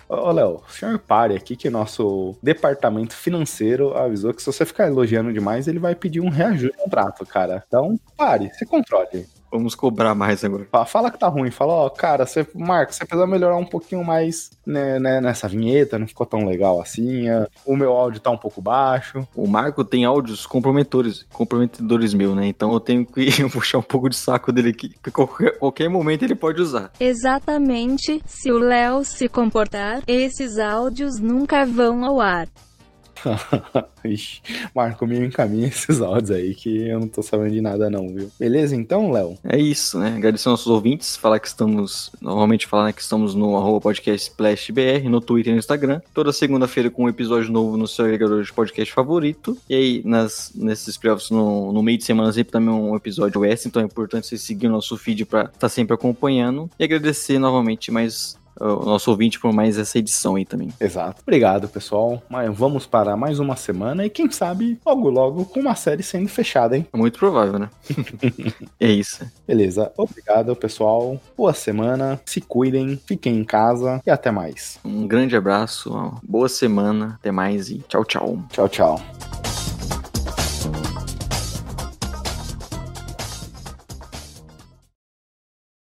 [0.08, 4.88] Ô, Léo, o senhor pare aqui que nosso departamento financeiro avisou que se você ficar
[4.88, 7.64] elogiando demais, ele vai pedir um reajuste no contrato, cara.
[7.66, 9.26] Então, pare, se controle.
[9.52, 10.66] Vamos cobrar mais agora.
[10.72, 14.04] Fa- Fala que tá ruim, fala, ó, cara, você, Marco, você precisa melhorar um pouquinho
[14.04, 17.28] mais né, né, nessa vinheta, não ficou tão legal assim.
[17.28, 19.28] é, O meu áudio tá um pouco baixo.
[19.36, 22.48] O Marco tem áudios comprometedores, comprometedores meu, né?
[22.48, 26.24] Então eu tenho que puxar um pouco de saco dele aqui, que qualquer, qualquer momento
[26.24, 26.92] ele pode usar.
[27.00, 32.48] Exatamente, se o Léo se comportar, esses áudios nunca vão ao ar.
[34.76, 38.32] Marco, me encaminha esses áudios aí que eu não tô sabendo de nada não, viu?
[38.40, 39.38] Beleza então, Léo?
[39.44, 40.16] É isso, né?
[40.16, 44.30] Agradecer aos nossos ouvintes, falar que estamos, novamente falar né, que estamos no arroba podcast
[44.30, 46.02] Splash BR, no Twitter e no Instagram.
[46.14, 49.58] Toda segunda-feira com um episódio novo no seu agregador de podcast favorito.
[49.70, 53.70] E aí, nas, nesses playoffs, no, no meio de semana, sempre também um episódio extra,
[53.70, 56.70] então é importante você seguir o nosso feed pra estar sempre acompanhando.
[56.80, 60.70] E agradecer novamente mais o nosso ouvinte por mais essa edição aí também.
[60.80, 61.22] Exato.
[61.22, 62.22] Obrigado, pessoal.
[62.30, 66.30] Mas vamos para mais uma semana e quem sabe logo logo com uma série sendo
[66.30, 66.86] fechada, hein?
[66.94, 67.70] É muito provável, né?
[68.80, 69.26] é isso.
[69.48, 69.92] Beleza.
[69.98, 71.20] Obrigado, pessoal.
[71.36, 72.20] Boa semana.
[72.26, 74.80] Se cuidem, fiquem em casa e até mais.
[74.84, 78.40] Um grande abraço, boa semana, até mais e tchau, tchau.
[78.50, 79.51] Tchau, tchau.